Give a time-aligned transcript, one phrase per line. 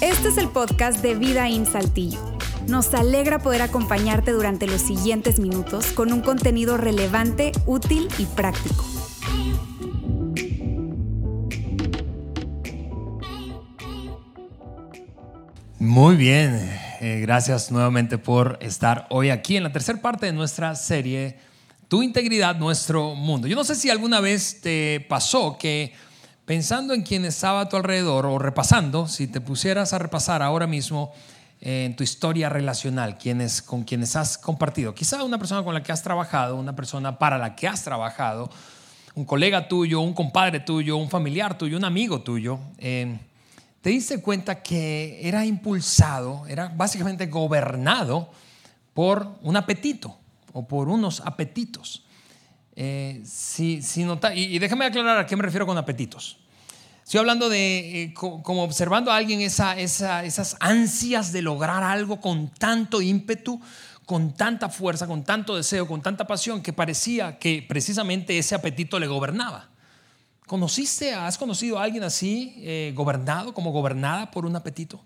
[0.00, 2.18] Este es el podcast de Vida en Saltillo.
[2.68, 8.84] Nos alegra poder acompañarte durante los siguientes minutos con un contenido relevante, útil y práctico.
[15.78, 16.58] Muy bien,
[17.00, 21.38] eh, gracias nuevamente por estar hoy aquí en la tercera parte de nuestra serie
[21.88, 23.46] Tu integridad, nuestro mundo.
[23.46, 25.92] Yo no sé si alguna vez te pasó que
[26.44, 30.66] pensando en quien estaba a tu alrededor o repasando, si te pusieras a repasar ahora
[30.66, 31.12] mismo
[31.60, 35.82] eh, en tu historia relacional, quienes, con quienes has compartido, quizá una persona con la
[35.84, 38.50] que has trabajado, una persona para la que has trabajado,
[39.14, 42.58] un colega tuyo, un compadre tuyo, un familiar tuyo, un amigo tuyo.
[42.78, 43.16] Eh,
[43.80, 48.28] te diste cuenta que era impulsado, era básicamente gobernado
[48.92, 50.18] por un apetito
[50.56, 52.02] o por unos apetitos.
[52.74, 56.38] Eh, si, nota, y, déjame aclarar a qué me refiero con apetitos.
[57.04, 62.48] Estoy hablando de eh, como observando a alguien esa, esas ansias de lograr algo con
[62.48, 63.60] tanto ímpetu,
[64.06, 68.98] con tanta fuerza, con tanto deseo, con tanta pasión, que parecía que precisamente ese apetito
[68.98, 69.68] le gobernaba.
[70.46, 75.04] ¿Conociste, has conocido a alguien así, eh, gobernado, como gobernada por un apetito?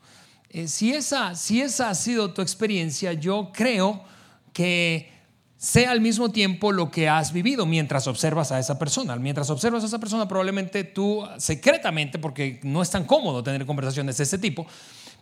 [0.48, 4.04] Eh, si, esa, si esa ha sido tu experiencia, yo creo
[4.52, 5.19] que
[5.60, 9.14] sea al mismo tiempo lo que has vivido mientras observas a esa persona.
[9.16, 14.16] Mientras observas a esa persona, probablemente tú secretamente, porque no es tan cómodo tener conversaciones
[14.16, 14.66] de este tipo,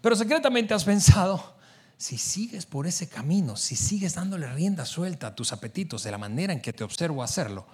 [0.01, 1.57] pero secretamente has pensado,
[1.97, 6.19] si sigues por ese camino, si sigues dándole rienda suelta a tus apetitos de la
[6.19, 7.67] manera en que te observo hacerlo,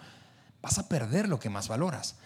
[0.62, 2.16] vas a perder lo que más valoras.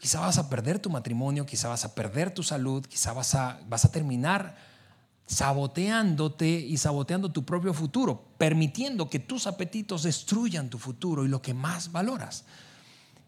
[0.00, 3.60] Quizá vas a perder tu matrimonio, quizá vas a perder tu salud, quizá vas a,
[3.68, 4.56] vas a terminar
[5.26, 11.40] saboteándote y saboteando tu propio futuro, permitiendo que tus apetitos destruyan tu futuro y lo
[11.40, 12.44] que más valoras.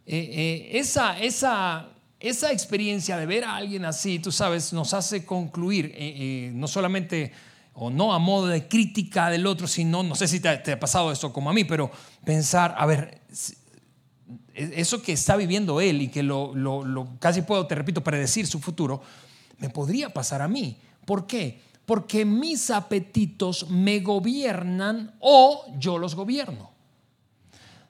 [0.07, 1.89] Eh, eh, esa, esa,
[2.21, 7.33] esa experiencia de ver a alguien así, tú sabes, nos hace concluir, eh, no solamente
[7.75, 10.81] o no a modo de crítica del otro, sino, no sé si te, te, ha
[10.81, 11.91] pasado esto como a mí, pero
[12.25, 13.21] pensar, a ver,
[14.57, 19.03] eso que está viviendo él y que lo, casi puedo, te repito, predecir su futuro,
[19.59, 20.79] me podría pasar a mí.
[21.05, 21.61] ¿Por qué?
[21.87, 26.73] Porque mis apetitos me gobiernan o yo los gobierno.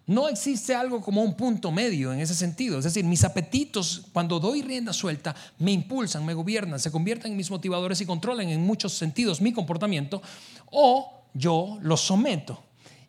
[0.07, 2.79] No existe algo como un punto medio en ese sentido.
[2.79, 7.37] Es decir, mis apetitos, cuando doy rienda suelta, me impulsan, me gobiernan, se convierten en
[7.37, 10.23] mis motivadores y controlan en muchos sentidos mi comportamiento,
[10.71, 12.63] o yo los someto.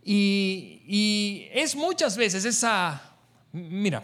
[0.04, 3.08] Y, y es muchas veces esa
[3.52, 4.04] Mira,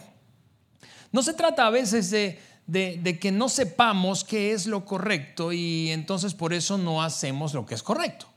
[1.12, 2.40] no se trata a veces de,
[2.72, 7.76] que no sepamos qué es lo correcto y entonces por eso no hacemos lo que
[7.76, 8.28] es correcto.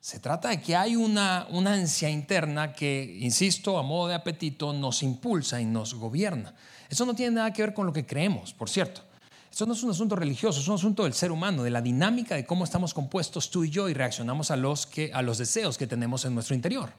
[0.00, 4.72] Se trata de que hay una, una ansia interna que, insisto, a modo de apetito,
[4.72, 6.54] nos impulsa y nos gobierna.
[6.88, 9.02] Eso no tiene nada que ver con lo que creemos, por cierto.
[9.50, 12.36] Eso no es un asunto religioso, es un asunto del ser humano, de la dinámica
[12.36, 15.76] de cómo estamos compuestos tú y yo y reaccionamos a los, que, a los deseos
[15.76, 16.92] que tenemos en nuestro interior.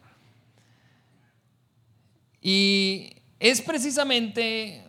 [2.41, 4.85] Y es precisamente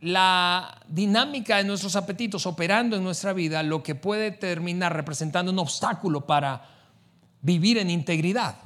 [0.00, 5.58] la dinámica de nuestros apetitos operando en nuestra vida lo que puede terminar representando un
[5.58, 6.68] obstáculo para
[7.40, 8.56] vivir en integridad,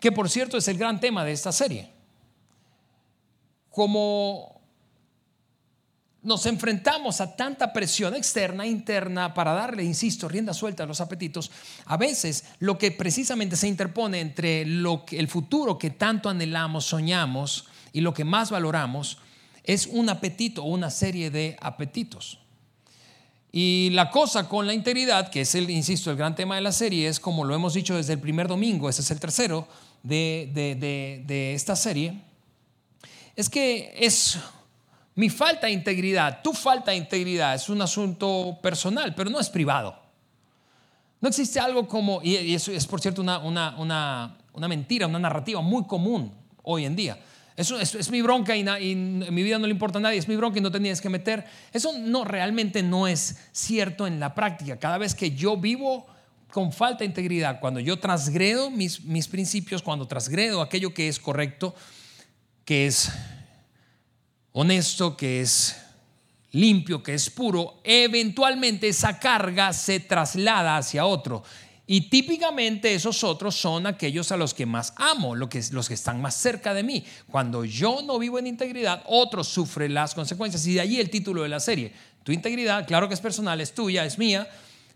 [0.00, 1.92] que por cierto es el gran tema de esta serie.
[3.70, 4.56] Como
[6.22, 11.00] nos enfrentamos a tanta presión externa e interna para darle, insisto, rienda suelta a los
[11.00, 11.52] apetitos,
[11.84, 16.84] a veces lo que precisamente se interpone entre lo que, el futuro que tanto anhelamos,
[16.86, 19.18] soñamos y lo que más valoramos
[19.66, 22.38] es un apetito una serie de apetitos.
[23.52, 26.72] Y la cosa con la integridad, que es el, insisto, el gran tema de la
[26.72, 29.66] serie, es como lo hemos dicho desde el primer domingo, ese es el tercero
[30.02, 30.50] de,
[31.26, 32.20] de esta serie,
[33.34, 34.38] es que es
[35.16, 39.48] mi falta de integridad, tu falta de integridad es un asunto personal, pero no es
[39.48, 39.98] privado.
[41.20, 45.84] No existe algo como, y eso es por cierto una, una, mentira, una narrativa muy
[45.84, 47.18] común hoy en día.
[47.56, 48.60] Eso es, mi bronca y,
[48.92, 51.08] en mi vida no le importa a nadie, es mi bronca y no tenías que
[51.08, 51.46] meter.
[51.72, 54.78] Eso no realmente no es cierto en la práctica.
[54.78, 56.06] Cada vez que yo vivo
[56.50, 61.18] con falta de integridad, cuando yo transgredo mis, mis principios, cuando transgredo aquello que es
[61.18, 61.74] correcto,
[62.66, 63.10] que es
[64.52, 65.76] honesto, que es
[66.52, 71.42] limpio, que es puro, eventualmente esa carga se traslada hacia otro.
[71.88, 76.34] Y típicamente esos otros son aquellos a los que más amo, los que, están más
[76.34, 77.04] cerca de mí.
[77.30, 80.66] Cuando yo no vivo en integridad, otros sufren las consecuencias.
[80.66, 81.92] Y de allí el título de la serie.
[82.24, 84.48] Tu integridad, claro que es personal, es tuya, es mía,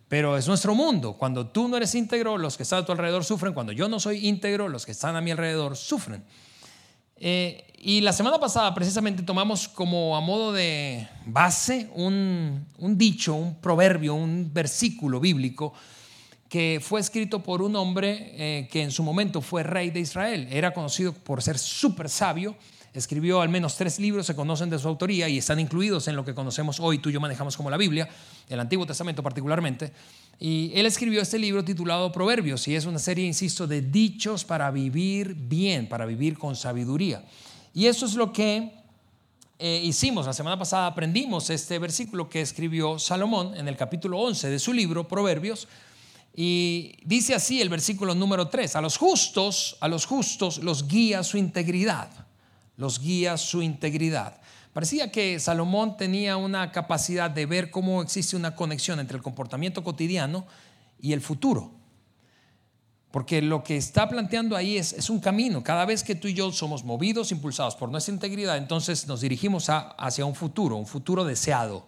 [0.09, 1.13] pero es nuestro mundo.
[1.13, 3.55] Cuando tú no eres íntegro, los que están a tu alrededor sufren.
[3.55, 6.25] Cuando yo no soy íntegro, los que están a mi alrededor sufren.
[7.23, 13.61] Eh, y la semana pasada precisamente tomamos como a modo de base un, dicho, un
[13.61, 15.73] proverbio, un versículo bíblico
[16.51, 20.49] que fue escrito por un hombre eh, que en su momento fue rey de Israel.
[20.51, 22.57] Era conocido por ser súper sabio.
[22.93, 26.25] Escribió al menos tres libros, se conocen de su autoría y están incluidos en lo
[26.25, 28.09] que conocemos hoy, tú y yo manejamos como la Biblia,
[28.49, 29.93] el Antiguo Testamento particularmente.
[30.41, 34.73] Y él escribió este libro titulado Proverbios y es una serie, insisto, de dichos para
[34.73, 37.25] vivir bien, para vivir con sabiduría.
[37.73, 38.73] Y eso es lo que
[39.61, 40.27] eh, hicimos.
[40.27, 44.73] La semana pasada aprendimos este versículo que escribió Salomón en el capítulo 11 de su
[44.73, 45.69] libro, Proverbios.
[46.35, 51.23] Y dice así el versículo número 3, a los justos, a los justos los guía
[51.23, 52.11] su integridad,
[52.77, 54.41] los guía su integridad.
[54.73, 59.83] Parecía que Salomón tenía una capacidad de ver cómo existe una conexión entre el comportamiento
[59.83, 60.47] cotidiano
[61.01, 61.73] y el futuro.
[63.11, 65.65] Porque lo que está planteando ahí es, un camino.
[65.65, 69.67] Cada vez que tú y yo somos movidos, impulsados por nuestra integridad, entonces nos dirigimos
[69.69, 71.85] hacia un futuro, un futuro deseado.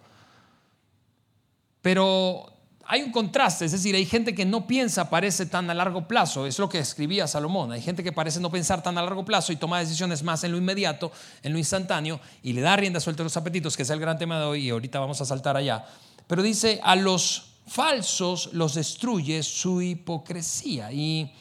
[1.81, 2.52] Pero
[2.85, 6.45] hay un contraste, es decir, hay gente que no piensa, parece tan a largo plazo,
[6.45, 9.53] es lo que escribía Salomón, hay gente que parece no pensar tan a largo plazo
[9.53, 11.11] y toma decisiones más en lo inmediato,
[11.43, 14.17] en lo instantáneo, y le da rienda suelta a los apetitos, que es el gran
[14.17, 15.85] tema de hoy, y ahorita vamos a saltar allá.
[16.27, 20.91] Pero dice, a los falsos los destruye su hipocresía.
[20.91, 21.31] Y,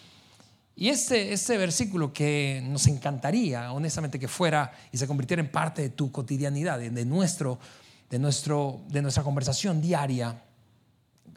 [0.76, 5.82] y este, este versículo que nos encantaría, honestamente, que fuera y se convirtiera en parte
[5.82, 7.58] de tu cotidianidad, de, nuestro,
[8.10, 10.42] de, nuestro, de nuestra conversación diaria,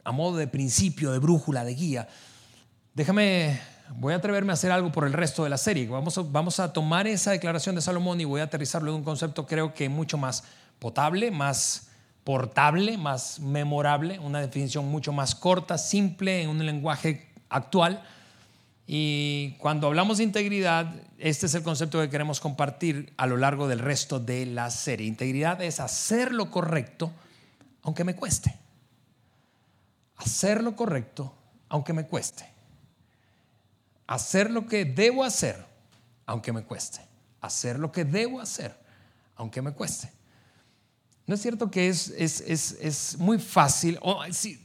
[0.06, 2.08] a modo de principio, de brújula, de guía.
[2.94, 3.60] Déjame,
[3.98, 5.88] voy a atreverme a hacer algo por el resto de la serie.
[5.88, 9.04] Vamos a, vamos a tomar esa declaración de Salomón y voy a aterrizarlo en un
[9.04, 10.44] concepto creo que mucho más
[10.80, 11.90] potable, más
[12.24, 18.04] portable, más memorable, una definición mucho más corta, simple, en un lenguaje actual.
[18.88, 23.68] Y cuando hablamos de integridad, este es el concepto que queremos compartir a lo largo
[23.68, 25.08] del resto de la serie.
[25.08, 27.12] Integridad es hacer lo correcto,
[27.82, 28.65] aunque me cueste
[30.18, 31.34] hacer lo correcto
[31.70, 32.46] aunque me cueste.
[34.08, 35.66] Hacer lo que debo hacer
[36.26, 37.02] aunque me cueste.
[37.42, 38.76] Hacer lo que debo hacer
[39.36, 40.12] aunque me cueste.
[41.28, 44.00] ¿No es cierto que es, es, muy fácil,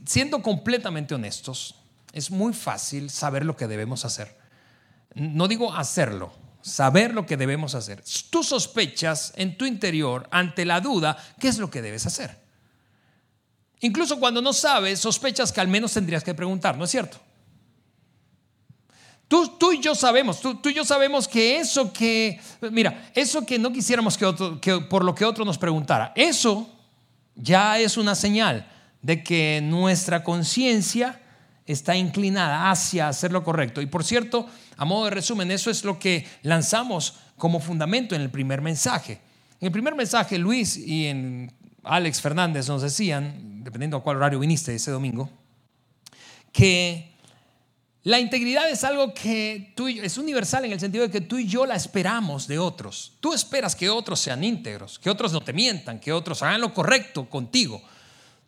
[0.04, 1.76] siendo completamente honestos,
[2.12, 4.36] es muy fácil saber lo que debemos hacer?
[5.14, 8.04] No digo hacerlo, saber lo que debemos hacer.
[8.28, 12.38] Tú sospechas en tu interior, ante la duda, qué es lo que debes hacer.
[13.80, 17.18] Incluso cuando no sabes, sospechas que al menos tendrías que preguntar, ¿no es cierto?
[19.26, 22.40] Tú, y yo sabemos, tú, y yo sabemos que eso que,
[22.72, 26.68] mira, eso que no quisiéramos que, otro, que por lo que otro nos preguntara, eso
[27.36, 28.68] ya es una señal
[29.02, 31.20] de que nuestra conciencia
[31.64, 33.80] está inclinada hacia hacer lo correcto.
[33.80, 38.22] Y por cierto, a modo de resumen, eso es lo que lanzamos como fundamento en
[38.22, 39.20] el primer mensaje.
[39.60, 41.52] En el primer mensaje, Luis y en
[41.84, 45.30] Alex Fernández nos decían, dependiendo a cuál horario viniste ese domingo,
[46.52, 47.10] que
[48.02, 51.46] la integridad es algo que tú es universal en el sentido de que tú y
[51.46, 53.12] yo la esperamos de otros.
[53.20, 56.72] Tú esperas que otros sean íntegros, que otros no te mientan, que otros hagan lo
[56.72, 57.82] correcto contigo.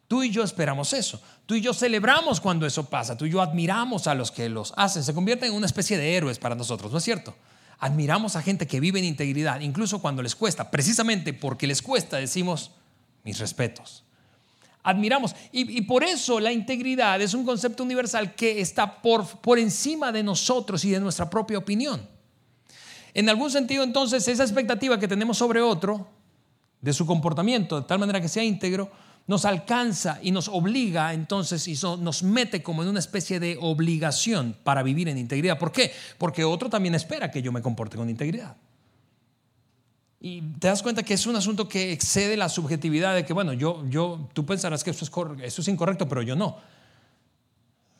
[0.08, 1.20] Tú y yo esperamos eso.
[1.44, 3.16] Tú y yo celebramos cuando eso pasa.
[3.16, 5.04] Tú y yo admiramos a los que los hacen.
[5.04, 7.34] Se convierten en una especie de héroes para nosotros, ¿no es cierto?
[7.78, 10.70] Admiramos a gente que vive en integridad, incluso cuando les cuesta.
[10.70, 12.70] Precisamente porque les cuesta decimos,
[13.22, 14.04] mis respetos.
[14.82, 15.34] Admiramos.
[15.52, 20.22] Y, por eso la integridad es un concepto universal que está por, por encima de
[20.22, 22.08] nosotros y de nuestra propia opinión.
[23.14, 26.08] En algún sentido, entonces, esa expectativa que tenemos sobre otro,
[26.80, 28.90] de su comportamiento, de tal manera que sea íntegro,
[29.26, 34.56] nos alcanza y nos obliga entonces y nos mete como en una especie de obligación
[34.64, 35.58] para vivir en integridad.
[35.58, 35.92] ¿Por qué?
[36.18, 38.56] Porque otro también espera que yo me comporte con integridad.
[40.24, 43.52] Y te das cuenta que es un asunto que excede la subjetividad de que, bueno,
[43.54, 45.10] yo, yo, tú pensarás que eso es,
[45.42, 46.58] eso es incorrecto, pero yo no.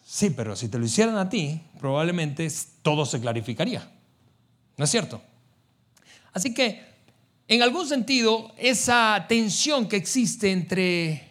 [0.07, 2.47] Sí, pero si te lo hicieran a ti, probablemente
[2.83, 3.91] todo se clarificaría.
[4.77, 5.21] ¿No es cierto?
[6.33, 6.85] Así que,
[7.49, 11.29] en algún sentido, esa tensión que existe entre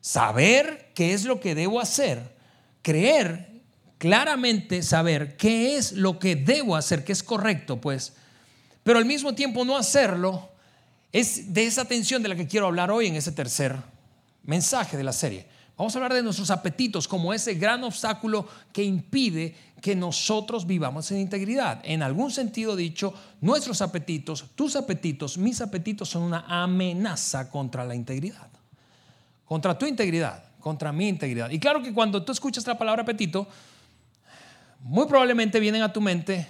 [0.00, 2.34] saber qué es lo que debo hacer,
[2.82, 3.62] creer
[3.96, 8.14] claramente saber qué es lo que debo hacer, que es correcto, pues,
[8.82, 10.48] pero al mismo tiempo no hacerlo,
[11.12, 13.76] es de esa tensión de la que quiero hablar hoy en ese tercer
[14.44, 15.46] mensaje de la serie.
[15.76, 21.10] Vamos a hablar de nuestros apetitos como ese gran obstáculo que impide que nosotros vivamos
[21.10, 21.80] en integridad.
[21.82, 27.94] En algún sentido dicho, nuestros apetitos, tus apetitos, mis apetitos son una amenaza contra la
[27.94, 28.48] integridad.
[29.44, 31.50] Contra tu integridad, contra mi integridad.
[31.50, 33.48] Y claro que cuando tú escuchas la palabra apetito,
[34.80, 36.46] muy probablemente vienen a tu mente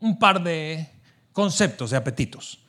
[0.00, 0.88] un par de
[1.34, 2.60] conceptos de apetitos.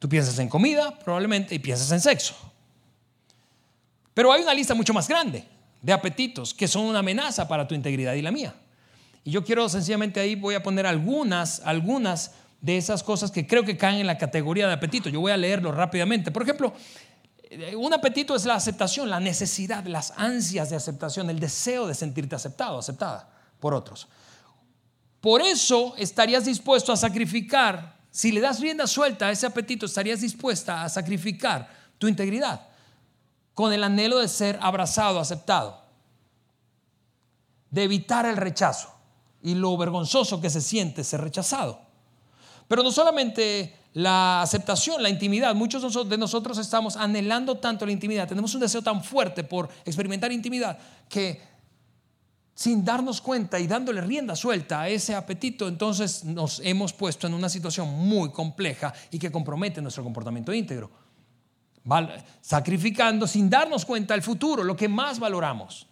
[0.00, 2.34] Tú piensas en comida, probablemente, y piensas en sexo.
[4.14, 5.46] Pero hay una lista mucho más grande
[5.80, 8.54] de apetitos que son una amenaza para tu integridad y la mía.
[9.22, 13.64] Y yo quiero sencillamente ahí voy a poner algunas, algunas de esas cosas que creo
[13.64, 15.08] que caen en la categoría de apetito.
[15.08, 16.30] Yo voy a leerlo rápidamente.
[16.30, 16.72] Por ejemplo,
[17.50, 21.94] eh, un apetito es la aceptación, la necesidad, las ansias de aceptación, el deseo de
[21.94, 23.28] sentirte aceptado, aceptada
[23.58, 24.08] por otros.
[25.20, 30.20] Por eso estarías dispuesto a sacrificar, si le das rienda suelta a ese apetito, estarías
[30.20, 32.68] dispuesta a sacrificar tu integridad
[33.54, 35.82] con el anhelo de ser abrazado, aceptado,
[37.70, 38.90] de evitar el rechazo
[39.42, 41.80] y lo vergonzoso que se siente ser rechazado.
[42.68, 48.28] Pero no solamente la aceptación, la intimidad, muchos de nosotros estamos anhelando tanto la intimidad,
[48.28, 51.49] tenemos un deseo tan fuerte por experimentar intimidad que
[52.60, 57.32] sin darnos cuenta y dándole rienda suelta a ese apetito, entonces nos hemos puesto en
[57.32, 60.90] una situación muy compleja y que compromete nuestro comportamiento íntegro
[62.42, 65.86] sacrificando sin darnos cuenta el futuro, lo que más valoramos.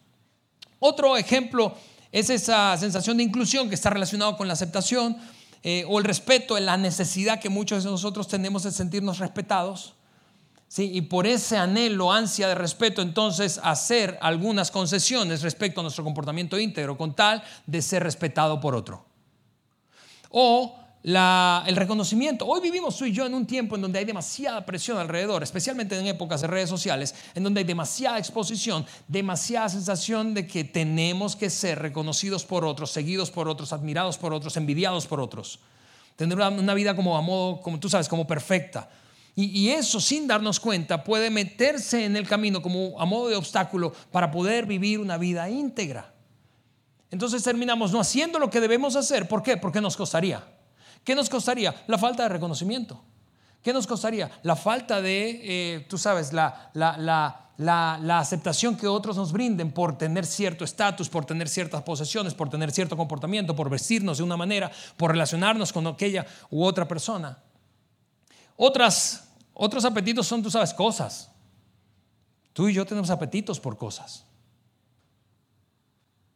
[0.79, 1.75] Otro ejemplo
[2.13, 5.17] es esa sensación de inclusión que está relacionado con la aceptación
[5.63, 9.95] eh, o el respeto, la necesidad que muchos de nosotros tenemos de sentirnos respetados.
[10.69, 10.91] ¿Sí?
[10.95, 16.59] Y por ese anhelo, ansia de respeto, entonces hacer algunas concesiones respecto a nuestro comportamiento
[16.59, 19.05] íntegro con tal de ser respetado por otro.
[20.31, 22.45] O el reconocimiento.
[22.47, 25.99] Hoy vivimos tú y yo en un tiempo en donde hay demasiada presión alrededor, especialmente
[25.99, 31.37] en épocas de redes sociales, en donde hay demasiada exposición, demasiada sensación de que tenemos
[31.37, 35.61] que ser reconocidos por otros, seguidos por otros, admirados por otros, envidiados por otros.
[36.17, 38.91] Tener una, vida como a modo, como tú sabes, como perfecta.
[39.41, 43.93] Y, eso, sin darnos cuenta, puede meterse en el camino como a modo de obstáculo
[44.11, 46.13] para poder vivir una vida íntegra.
[47.13, 49.29] Entonces terminamos no haciendo lo que debemos hacer.
[49.29, 49.57] ¿Por qué?
[49.57, 50.45] Porque nos costaría.
[51.05, 51.73] ¿Qué nos costaría?
[51.87, 53.01] La falta de reconocimiento.
[53.63, 54.29] ¿Qué nos costaría?
[54.43, 60.27] La falta de, eh, tú sabes, la, la, aceptación que otros nos brinden por tener
[60.27, 64.69] cierto estatus, por tener ciertas posesiones, por tener cierto comportamiento, por vestirnos de una manera,
[64.97, 67.39] por relacionarnos con aquella u otra persona.
[68.61, 69.28] Otras,
[69.61, 71.33] otros apetitos son, tú sabes, cosas.
[72.53, 74.25] Tú y yo tenemos apetitos por cosas.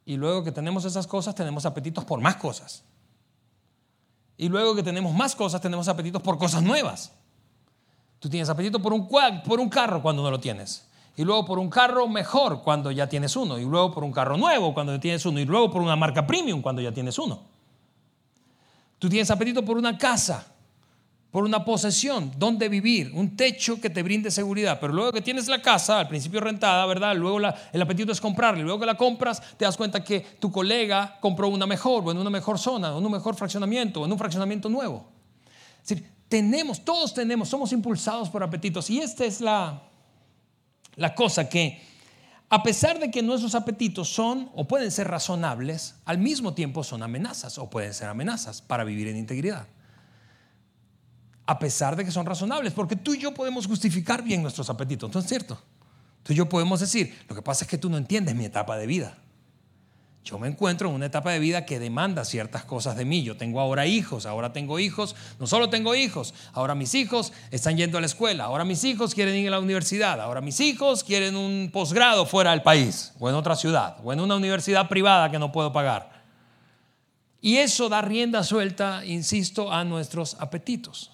[0.05, 2.83] Y luego que tenemos esas cosas, tenemos apetitos por más cosas.
[4.37, 7.13] Y luego que tenemos más cosas, tenemos apetitos por cosas nuevas.
[8.19, 9.09] Tú tienes apetito por un,
[9.45, 10.89] por un carro cuando no lo tienes.
[11.17, 13.57] Y luego por un carro mejor cuando ya tienes uno.
[13.57, 15.39] Y luego por un carro nuevo cuando ya tienes uno.
[15.39, 17.39] Y luego por una marca premium cuando ya tienes uno.
[18.99, 20.52] Tú tienes apetito por una casa
[21.33, 24.79] por una posesión, donde vivir, un techo que te brinde seguridad.
[24.79, 27.17] Pero luego que tienes la casa, al principio rentada, ¿verdad?
[27.17, 28.63] Luego el apetito es comprarla.
[28.63, 32.19] Luego que la compras, te das cuenta que tu colega compró una mejor, o en
[32.19, 35.09] una mejor zona, o en un mejor fraccionamiento, o en un fraccionamiento nuevo.
[35.83, 38.91] Es decir, tenemos, todos tenemos, somos impulsados por apetitos.
[38.91, 39.85] Y esta es la,
[40.97, 41.81] la cosa que,
[42.51, 47.03] a pesar de que nuestros apetitos son o pueden ser razonables, al mismo tiempo son
[47.03, 49.67] amenazas o pueden ser amenazas para vivir en integridad
[51.47, 55.13] a pesar de que son razonables, porque tú y yo podemos justificar bien nuestros apetitos,
[55.13, 55.59] ¿no es cierto?
[56.23, 58.77] Tú y yo podemos decir, lo que pasa es que tú no entiendes mi etapa
[58.77, 59.19] de vida.
[60.25, 63.25] Yo me encuentro en una etapa de vida que demanda ciertas cosas de mí.
[63.25, 67.77] Yo tengo ahora hijos, ahora tengo hijos, no solo tengo hijos, ahora mis hijos están
[67.77, 71.03] yendo a la escuela, ahora mis hijos quieren ir a la universidad, ahora mis hijos
[71.03, 75.29] quieren un posgrado fuera del país, o en otra ciudad, o en una universidad privada
[75.29, 76.23] que no puedo pagar.
[77.41, 81.11] Y eso da rienda suelta, insisto, a nuestros apetitos.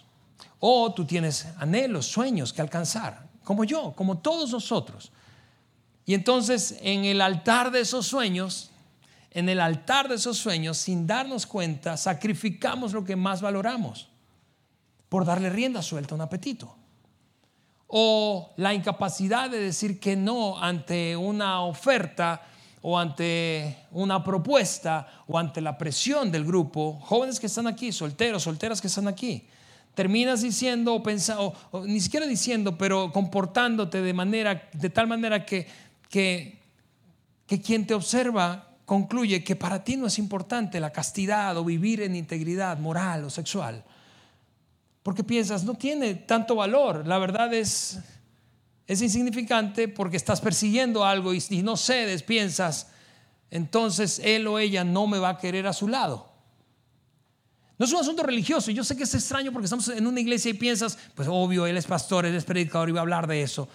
[0.61, 5.13] O tú tienes anhelos, sueños que alcanzar, como yo, como todos nosotros.
[6.05, 8.71] Y entonces en el altar de esos sueños,
[9.31, 14.09] en el altar de esos sueños, sin darnos cuenta, sacrificamos lo que más valoramos
[15.09, 16.75] por darle rienda suelta a un apetito.
[17.87, 22.43] O la incapacidad de decir que no ante una oferta
[22.83, 28.43] o ante una propuesta o ante la presión del grupo, jóvenes que están aquí, solteros,
[28.43, 29.47] solteras que están aquí,
[29.99, 35.67] terminas diciendo o pensando, ni siquiera diciendo, pero comportándote de manera, de tal manera que,
[36.09, 36.57] que,
[37.49, 42.01] que quien te observa concluye que para ti no es importante la castidad o vivir
[42.03, 43.83] en integridad moral o sexual.
[45.03, 47.05] Porque piensas, no tiene tanto valor.
[47.05, 47.99] La verdad es,
[48.87, 52.87] es insignificante porque estás persiguiendo algo y, y no cedes, piensas,
[53.51, 56.28] entonces él o ella no me va a querer a su lado.
[57.79, 58.71] No es un asunto religioso.
[58.71, 61.77] Yo sé que es extraño porque estamos en una iglesia y piensas, pues obvio, él
[61.77, 63.69] es pastor, él es predicador y va a hablar de eso.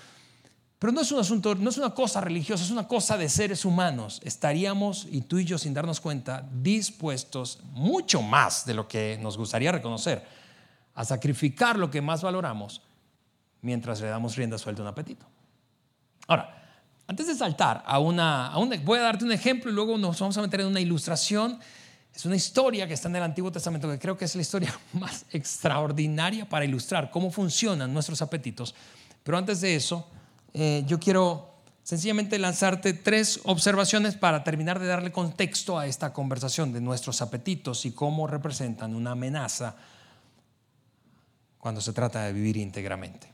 [0.78, 3.64] Pero no es un asunto, no es una cosa religiosa, es una cosa de seres
[3.64, 4.20] humanos.
[4.26, 9.38] Estaríamos, y tú y yo sin darnos cuenta, dispuestos mucho más de lo que nos
[9.38, 10.22] gustaría reconocer
[10.96, 12.82] a sacrificar lo que más valoramos
[13.62, 15.26] mientras le damos rienda suelta a un apetito.
[16.28, 16.64] Ahora,
[17.08, 18.52] antes de saltar a una,
[18.84, 21.60] voy a darte un ejemplo y luego nos vamos a meter en una ilustración.
[22.16, 24.78] Es una historia que está en el Antiguo Testamento que creo que es la historia
[24.94, 28.76] más extraordinaria para ilustrar cómo funcionan nuestros apetitos.
[29.24, 30.08] Pero antes de eso,
[30.54, 31.54] eh, yo quiero
[31.84, 37.86] sencillamente lanzarte tres observaciones para terminar de darle contexto a esta conversación de nuestros apetitos
[37.86, 39.76] y cómo representan una amenaza
[41.58, 43.32] cuando se trata de vivir íntegramente.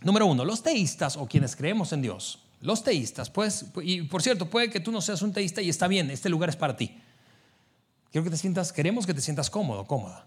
[0.00, 4.48] Número uno, los teístas o quienes creemos en Dios, los teístas, pues, y por cierto,
[4.48, 6.96] puede que tú no seas un teísta y está bien, este lugar es para ti.
[8.10, 10.26] Quiero que te sientas, queremos que te sientas cómodo, cómoda.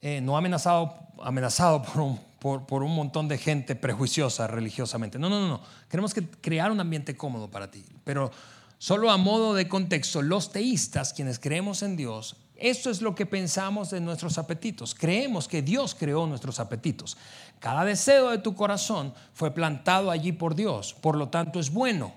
[0.00, 5.18] Eh, no amenazado, amenazado por un, por, un montón de gente prejuiciosa religiosamente.
[5.18, 5.60] No, no, no, no.
[5.88, 7.84] Queremos que crear un ambiente cómodo para ti.
[8.02, 8.32] Pero
[8.78, 13.26] solo a modo de contexto, los teístas, quienes creemos en Dios, esto es lo que
[13.26, 14.94] pensamos de nuestros apetitos.
[14.94, 17.16] Creemos que Dios creó nuestros apetitos.
[17.60, 22.12] Cada deseo de tu corazón fue plantado allí por Dios, por lo tanto es bueno.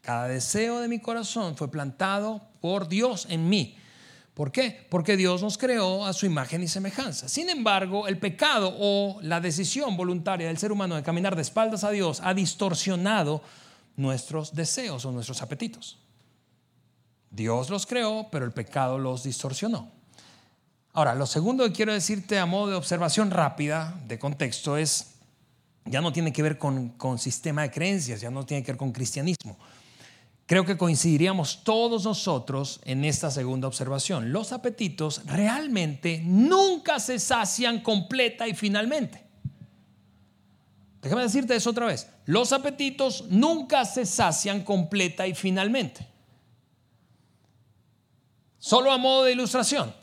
[0.00, 3.76] Cada deseo de mi corazón fue plantado por Dios en mí.
[4.34, 4.86] ¿Por qué?
[4.88, 7.28] Porque Dios nos creó a su imagen y semejanza.
[7.28, 11.82] Sin embargo, el pecado o la decisión voluntaria del ser humano de caminar de espaldas
[11.82, 13.42] a Dios ha distorsionado
[13.96, 15.98] nuestros deseos o nuestros apetitos.
[17.30, 19.90] Dios los creó, pero el pecado los distorsionó.
[20.92, 25.14] Ahora, lo segundo que quiero decirte a modo de observación rápida, de contexto, es,
[25.84, 28.78] ya no tiene que ver con, con sistema de creencias, ya no tiene que ver
[28.78, 29.58] con cristianismo.
[30.48, 34.32] Creo que coincidiríamos todos nosotros en esta segunda observación.
[34.32, 39.22] Los apetitos realmente nunca se sacian completa y finalmente.
[41.02, 42.08] Déjame decirte eso otra vez.
[42.24, 46.08] Los apetitos nunca se sacian completa y finalmente.
[48.58, 49.94] Solo a modo de ilustración.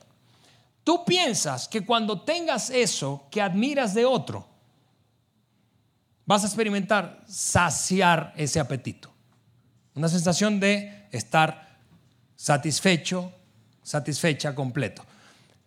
[0.84, 4.48] Tú piensas que cuando tengas eso que admiras de otro,
[6.24, 9.15] vas a experimentar saciar ese apetito.
[9.96, 11.78] Una sensación de estar
[12.36, 13.32] satisfecho,
[13.82, 15.04] satisfecha completo.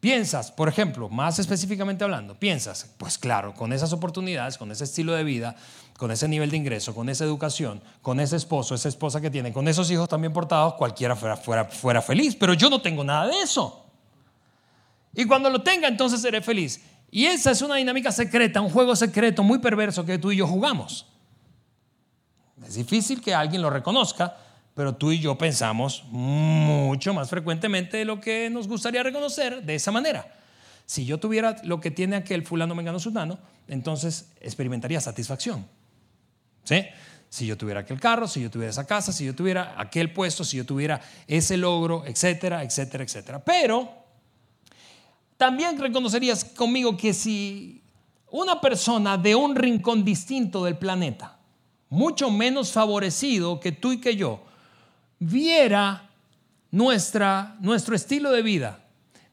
[0.01, 5.13] Piensas, por ejemplo, más específicamente hablando, piensas, pues claro, con esas oportunidades, con ese estilo
[5.15, 5.57] de vida,
[5.97, 9.53] con ese nivel de ingreso, con esa educación, con ese esposo, esa esposa que tiene,
[9.53, 12.37] con esos hijos también portados, cualquiera fuera, fuera, fuera feliz.
[12.37, 13.87] Pero yo no tengo nada de eso.
[15.15, 16.81] Y cuando lo tenga, entonces seré feliz.
[17.11, 20.47] Y esa es una dinámica secreta, un juego secreto muy perverso que tú y yo
[20.47, 21.07] jugamos.
[22.67, 24.37] Es difícil que alguien lo reconozca,
[24.75, 29.75] pero tú y yo pensamos mucho más frecuentemente de lo que nos gustaría reconocer de
[29.75, 30.35] esa manera.
[30.87, 35.67] Si yo tuviera lo que tiene aquel fulano mengano sultano, entonces experimentaría satisfacción.
[36.65, 36.85] ¿Sí?
[37.29, 40.45] Si yo tuviera aquel carro, si yo tuviera esa casa, si yo tuviera aquel puesto,
[40.45, 43.45] si yo tuviera ese logro, etcétera, etcétera, etcétera.
[43.45, 43.93] Pero
[45.37, 47.83] también reconocerías conmigo que si
[48.31, 51.38] una persona de un rincón distinto del planeta,
[51.91, 54.43] mucho menos favorecido que tú y que yo,
[55.19, 56.11] viera
[56.71, 58.81] nuestra, nuestro estilo de vida,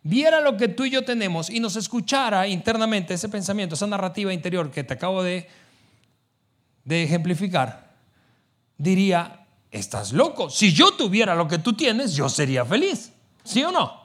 [0.04, 4.34] viera lo que tú y yo tenemos y nos escuchara internamente ese pensamiento, esa narrativa
[4.34, 5.50] interior que te acabo de,
[6.84, 7.94] de ejemplificar,
[8.78, 10.50] diría, estás loco.
[10.50, 13.12] Si yo tuviera lo que tú tienes, yo sería feliz.
[13.44, 14.05] ¿Sí o no?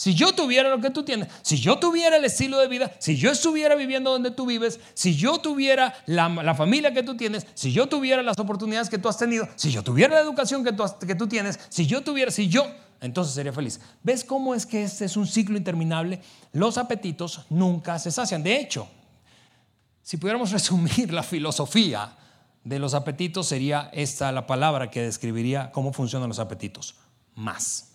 [0.00, 3.18] Si yo tuviera lo que tú tienes, si yo tuviera el estilo de vida, si
[3.18, 7.70] yo estuviera viviendo donde tú vives, si yo tuviera la, familia que tú tienes, si
[7.70, 10.84] yo tuviera las oportunidades que tú has tenido, si yo tuviera la educación que tú,
[11.06, 12.66] que tú tienes, si yo tuviera, si yo,
[13.02, 13.78] entonces sería feliz.
[14.02, 16.22] ¿Ves cómo es que este es un ciclo interminable?
[16.54, 18.42] Los apetitos nunca se sacian.
[18.42, 18.88] De hecho,
[20.02, 22.16] si pudiéramos resumir la filosofía
[22.64, 26.94] de los apetitos, sería esta la palabra que describiría cómo funcionan los apetitos.
[27.34, 27.89] Más.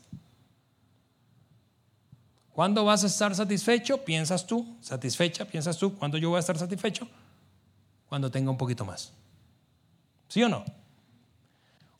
[2.56, 4.06] ¿Cuándo vas a estar satisfecho?
[4.06, 7.06] Piensas tú, satisfecha, piensas tú, ¿cuándo yo voy a estar satisfecho?
[8.08, 9.12] Cuando tenga un poquito más.
[10.30, 10.64] ¿Sí o no?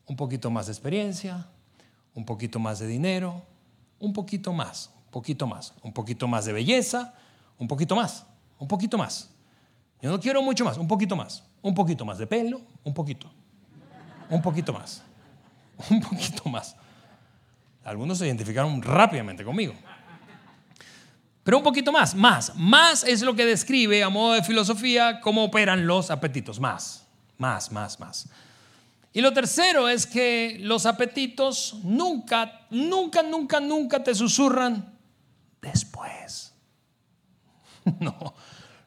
[0.08, 1.46] Un poquito más de experiencia,
[2.14, 3.44] un poquito más de dinero,
[4.00, 7.14] un poquito más, un poquito más, un poquito más de belleza,
[7.60, 8.26] un poquito más,
[8.58, 9.30] un poquito más.
[10.02, 13.30] Yo no quiero mucho más, un poquito más, un poquito más de pelo, un poquito,
[14.30, 15.04] un poquito más,
[15.90, 16.78] un poquito más.
[17.84, 19.74] Algunos se identificaron rápidamente conmigo.
[21.46, 22.56] Pero un poquito más, más.
[22.56, 26.60] Más es lo que describe a modo de filosofía cómo operan los apetitos.
[26.60, 27.06] Más,
[27.38, 28.28] más, más, más.
[29.14, 34.98] Y lo tercero es que los apetitos nunca, nunca, nunca, nunca te susurran
[35.62, 36.52] después.
[38.00, 38.34] No,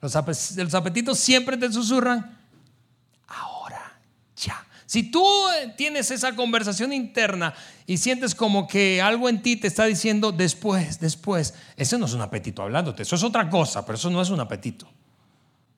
[0.01, 2.37] los, apetitos siempre te susurran
[3.29, 4.01] ahora,
[4.35, 4.66] ya.
[4.88, 7.53] Si tú eh, tienes esa conversación interna
[7.87, 12.14] y sientes como que algo en ti te está diciendo después, después, ese no es
[12.14, 14.88] un apetito hablándote, eso es otra cosa, pero eso no es un apetito.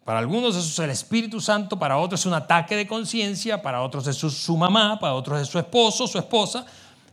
[0.04, 3.82] Para algunos eso es el Espíritu Santo, para otros es un ataque de conciencia, para
[3.82, 6.64] otros es su, mamá, para otros es su esposo, su esposa,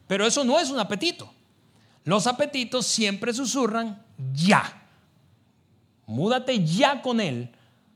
[0.05, 1.33] pero eso no es un apetito.
[2.03, 4.83] Los apetitos siempre susurran ya.
[6.05, 7.49] Múdate ya con él,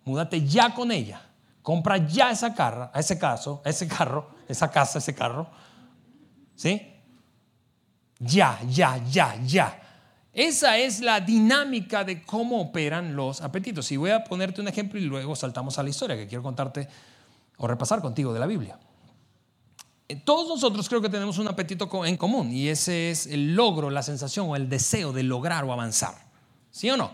[0.06, 1.22] múdate ya con ella.
[1.62, 5.50] Compra ya esa carra, ese caso, ese carro, esa casa, ese carro.
[6.56, 6.82] ¿Sí?
[8.20, 9.82] Ya, ya, ya, ya.
[10.34, 13.92] Esa es la dinámica de cómo operan los apetitos.
[13.92, 16.88] Y voy a ponerte un ejemplo y luego saltamos a la historia que quiero contarte
[17.58, 18.80] o repasar contigo de la Biblia.
[20.08, 23.90] Eh, todos nosotros creo que tenemos un apetito en común y ese es el logro,
[23.90, 26.16] la sensación o el deseo de lograr o avanzar.
[26.72, 27.12] ¿Sí o no?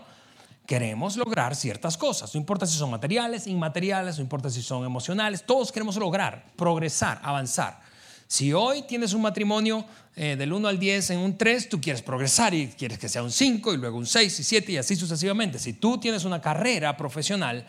[0.68, 2.34] Queremos lograr ciertas cosas.
[2.34, 7.18] No importa si son materiales, inmateriales, no importa si son emocionales, todos queremos lograr, progresar,
[7.22, 7.80] avanzar.
[8.26, 12.02] Si hoy tienes un matrimonio eh, del 1 al 10 en un 3, tú quieres
[12.02, 14.94] progresar y quieres que sea un 5 y luego un 6 y 7 y así
[14.94, 15.58] sucesivamente.
[15.58, 17.66] Si tú tienes una carrera profesional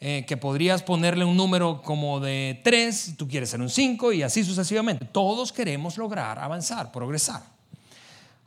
[0.00, 4.24] eh, que podrías ponerle un número como de 3, tú quieres ser un 5 y
[4.24, 5.04] así sucesivamente.
[5.04, 7.44] Todos queremos lograr, avanzar, progresar.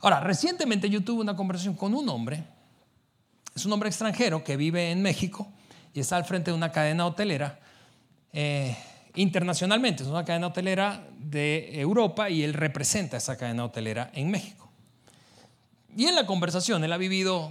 [0.00, 2.57] Ahora, recientemente yo tuve una conversación con un hombre
[3.58, 5.48] es un hombre extranjero que vive en México
[5.92, 7.58] y está al frente de una cadena hotelera
[8.32, 8.76] eh,
[9.16, 10.04] internacionalmente.
[10.04, 14.70] Es una cadena hotelera de Europa y él representa esa cadena hotelera en México.
[15.96, 17.50] Y en la conversación, él ha vivido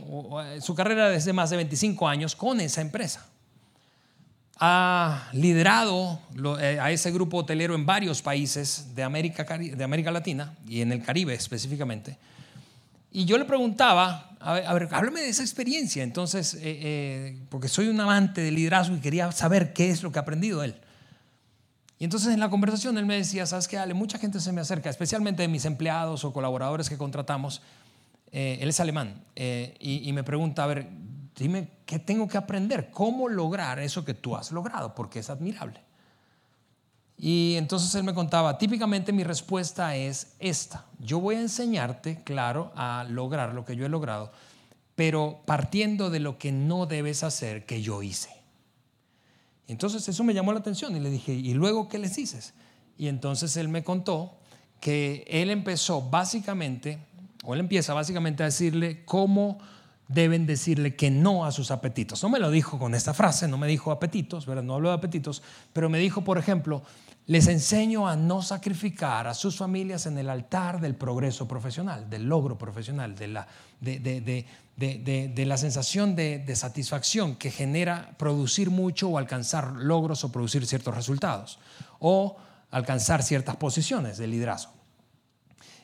[0.61, 3.27] su carrera desde más de 25 años con esa empresa.
[4.59, 6.21] Ha liderado
[6.61, 10.93] eh, a ese grupo hotelero en varios países de América, de América Latina y en
[10.93, 12.17] el Caribe específicamente.
[13.11, 16.03] Y yo le preguntaba, a ver, háblame de esa experiencia.
[16.03, 20.11] Entonces, eh, eh, porque soy un amante del liderazgo y quería saber qué es lo
[20.11, 20.75] que ha aprendido él.
[21.99, 23.95] Y entonces en la conversación él me decía, ¿sabes qué, Ale?
[23.95, 27.63] Mucha gente se me acerca, especialmente de mis empleados o colaboradores que contratamos.
[28.31, 30.87] Eh, él es alemán y, y me pregunta, a ver,
[31.35, 35.86] dime qué tengo que aprender, cómo lograr eso que tú has logrado, porque es admirable.
[37.17, 40.85] Y entonces él me contaba, típicamente mi respuesta es esta.
[40.99, 44.31] Yo voy a enseñarte, claro, a lograr lo que yo he logrado,
[44.95, 48.29] pero partiendo de lo que no debes hacer que yo hice.
[49.67, 52.53] Entonces eso me llamó la atención y le dije, ¿y luego qué les dices?
[52.97, 54.37] Y entonces él me contó
[54.79, 56.99] que él empezó básicamente,
[57.43, 59.57] o él empieza básicamente a decirle cómo
[60.07, 62.23] deben decirle que no a sus apetitos.
[62.23, 64.63] No me lo dijo con esta frase, no me dijo apetitos, ¿verdad?
[64.63, 66.83] no hablo de apetitos, pero me dijo, por ejemplo,
[67.27, 72.23] les enseño a no sacrificar a sus familias en el altar del progreso profesional, del
[72.23, 73.47] logro profesional, de la,
[73.81, 80.95] de, la sensación de, satisfacción que genera producir mucho o alcanzar logros o producir ciertos
[80.95, 81.59] resultados,
[81.99, 82.37] o
[82.71, 84.71] alcanzar ciertas posiciones de liderazgo.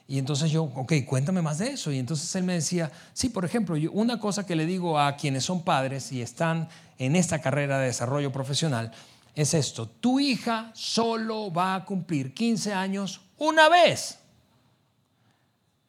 [0.07, 1.91] Y entonces yo, ok, cuéntame más de eso.
[1.91, 5.43] Y entonces él me decía, sí, por ejemplo, una cosa que le digo a quienes
[5.43, 8.91] son padres y están en esta carrera de desarrollo profesional,
[9.35, 14.19] es esto, tu hija solo va a cumplir 15 años una vez,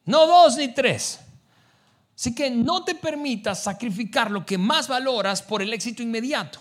[0.05, 1.19] no dos ni tres.
[2.15, 6.59] Así que no te permitas sacrificar lo que más valoras por el éxito inmediato.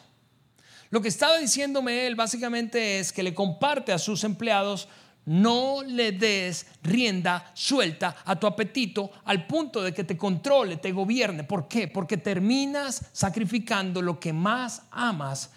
[0.91, 4.89] Lo que estaba diciéndome él básicamente es que le comparte a sus empleados,
[5.27, 10.93] no le des rienda suelta a tu apetito al punto de que te controle, te
[10.93, 11.45] gobierne.
[11.45, 11.89] ¿Por qué?
[11.89, 15.51] Porque terminas sacrificando lo que más amas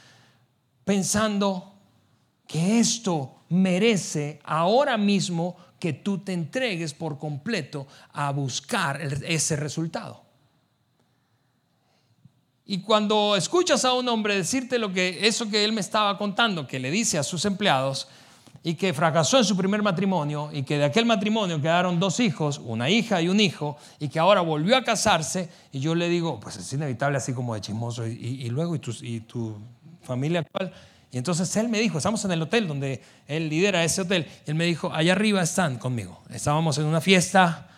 [0.87, 1.73] pensando
[2.47, 10.23] que esto merece ahora mismo que tú te entregues por completo a buscar ese resultado.
[12.65, 16.65] Y cuando escuchas a un hombre decirte lo que eso que él me estaba contando,
[16.65, 18.07] que le dice a sus empleados
[18.63, 22.61] y que fracasó en su primer matrimonio y que de aquel matrimonio quedaron dos hijos,
[22.63, 26.39] una hija y un hijo, y que ahora volvió a casarse, y yo le digo,
[26.39, 29.57] pues es inevitable así como de chismoso, y, luego y tu
[30.07, 30.73] familia actual.
[31.11, 34.55] Y entonces él me dijo, estamos en el hotel donde él lidera ese hotel, él
[34.55, 36.21] me dijo, allá arriba están conmigo.
[36.29, 37.69] Estábamos en una fiesta,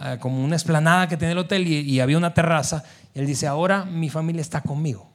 [0.00, 2.84] eh, como una esplanada que tiene el hotel y, había una terraza.
[3.14, 5.10] Y él dice, ahora mi familia está conmigo.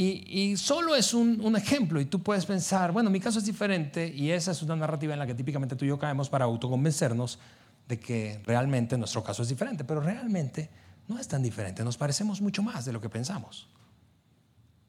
[0.00, 4.06] Y, solo es un, un, ejemplo y tú puedes pensar, bueno, mi caso es diferente
[4.06, 7.40] y esa es una narrativa en la que típicamente tú y yo caemos para autoconvencernos
[7.88, 10.70] de que realmente nuestro caso es diferente, pero realmente
[11.08, 13.66] no es tan diferente, nos parecemos mucho más de lo que pensamos.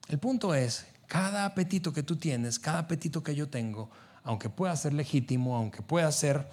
[0.09, 3.91] El punto es, cada apetito que tú tienes, cada apetito que yo tengo,
[4.23, 6.47] aunque pueda ser legítimo, aunque pueda ser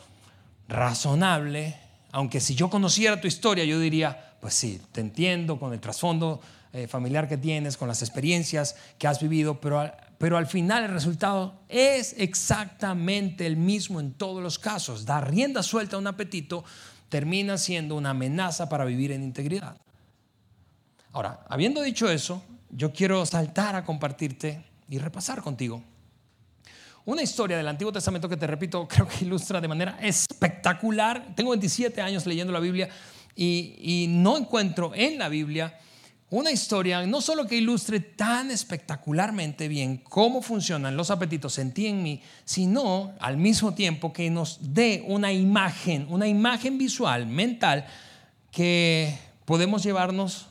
[0.69, 1.75] razonable,
[2.13, 6.43] aunque si yo conociera tu historia, yo diría, pues sí, te entiendo con el trasfondo
[6.75, 10.91] eh, familiar que tienes, con las experiencias que has vivido, pero, pero al final el
[10.91, 15.07] resultado es exactamente el mismo en todos los casos.
[15.07, 16.63] Dar rienda suelta a un apetito
[17.09, 19.79] termina siendo una amenaza para vivir en integridad.
[21.13, 22.43] Ahora, habiendo dicho eso,
[22.77, 25.83] yo quiero saltar a compartirte y repasar contigo
[27.07, 31.35] una historia del Antiguo Testamento que te repito, creo que ilustra de manera espectacular.
[31.35, 32.89] Tengo 27 años leyendo la Biblia
[33.35, 35.79] y, no encuentro en la Biblia
[36.29, 41.85] una historia no solo que ilustre tan espectacularmente bien cómo funcionan los apetitos en ti
[41.85, 47.27] y en mí, sino al mismo tiempo que nos dé una imagen, una imagen visual,
[47.27, 47.87] mental,
[48.51, 50.49] que podemos llevarnos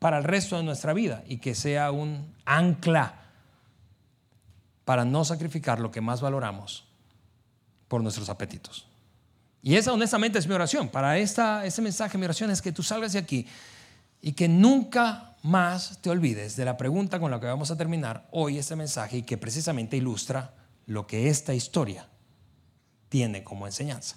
[0.00, 3.20] para el resto de nuestra vida y que sea un ancla
[4.84, 6.88] para no sacrificar lo que más valoramos
[7.86, 8.88] por nuestros apetitos.
[9.62, 10.88] Y esa honestamente es mi oración.
[10.88, 13.46] Para esta, este mensaje, mi oración es que tú salgas de aquí
[14.22, 18.26] y que nunca más te olvides de la pregunta con la que vamos a terminar
[18.32, 20.54] hoy este mensaje y que precisamente ilustra
[20.86, 22.08] lo que esta historia
[23.10, 24.16] tiene como enseñanza.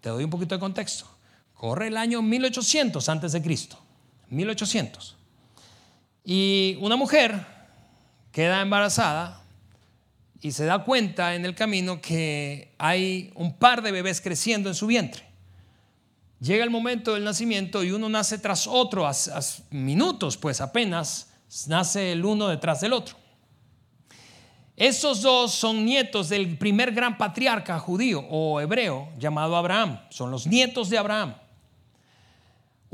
[0.00, 1.06] Te doy un poquito de contexto.
[1.54, 3.83] Corre el año 1800 antes de Cristo.
[4.30, 5.16] 1800.
[6.24, 7.46] Y una mujer
[8.32, 9.42] queda embarazada
[10.40, 14.74] y se da cuenta en el camino que hay un par de bebés creciendo en
[14.74, 15.22] su vientre.
[16.40, 19.12] Llega el momento del nacimiento y uno nace tras otro, a,
[19.70, 21.28] minutos pues apenas
[21.66, 23.16] nace el uno detrás del otro.
[24.76, 30.46] Estos dos son nietos del primer gran patriarca judío o hebreo llamado Abraham, son los
[30.46, 31.36] nietos de Abraham.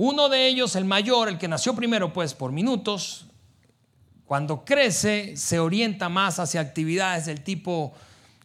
[0.03, 3.27] Uno de ellos, el mayor, el que nació primero pues por minutos,
[4.25, 7.93] cuando crece se orienta más hacia actividades del tipo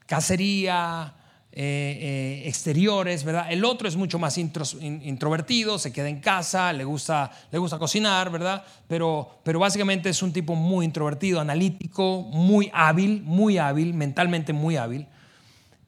[0.05, 1.13] cacería,
[1.53, 3.49] eh, eh, exteriores, ¿verdad?
[3.49, 8.29] El otro es mucho más introvertido, se queda en casa, le gusta, le gusta cocinar,
[8.31, 8.65] ¿verdad?
[8.89, 14.75] Pero, pero básicamente es un tipo muy introvertido, analítico, muy hábil, muy hábil, mentalmente muy
[14.75, 15.07] hábil.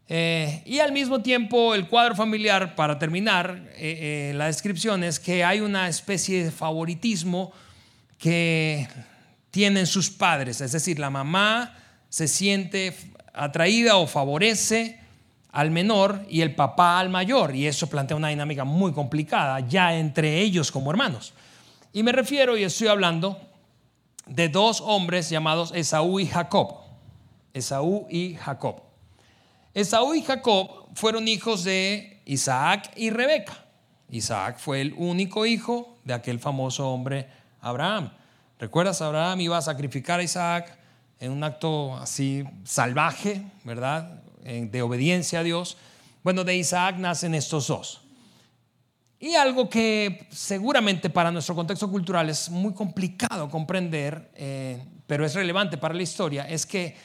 [0.10, 5.60] Eh, y al mismo tiempo el cuadro familiar, para terminar la descripción, es que hay
[5.60, 7.52] una especie de favoritismo
[8.18, 8.88] que
[9.52, 10.62] tienen sus padres.
[10.62, 11.76] Es decir, la mamá
[12.10, 12.96] se siente
[13.34, 15.00] atraída o favorece
[15.52, 17.56] al menor y el papá al mayor.
[17.56, 21.34] Y eso plantea una dinámica muy complicada ya entre ellos como hermanos.
[21.94, 23.40] Y me refiero y estoy hablando
[24.28, 26.76] de dos hombres llamados Esaú y Jacob.
[27.54, 28.87] Esaú y Jacob.
[29.78, 33.64] Esaú y Jacob fueron hijos de Isaac y Rebeca.
[34.10, 37.28] Isaac fue el único hijo de aquel famoso hombre
[37.62, 38.10] Abraham.
[38.58, 39.04] ¿Recuerdas?
[39.04, 40.76] Abraham iba a sacrificar a Isaac
[41.20, 44.24] en un acto así salvaje, ¿verdad?
[44.42, 45.78] De obediencia a Dios.
[46.24, 48.02] Bueno, de Isaac nacen estos dos.
[49.20, 55.36] Y algo que seguramente para nuestro contexto cultural es muy complicado comprender, eh, pero es
[55.36, 56.96] relevante para la historia, es que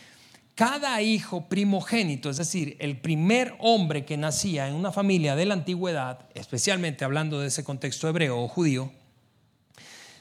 [0.55, 5.55] cada hijo primogénito, es decir, el primer hombre que nacía en una familia de la
[5.55, 8.93] antigüedad, especialmente hablando de ese contexto hebreo o judío,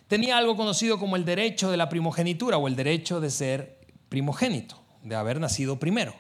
[0.08, 4.82] tenía algo conocido como el derecho de la primogenitura o el derecho de ser primogénito,
[5.04, 6.16] de haber nacido primero.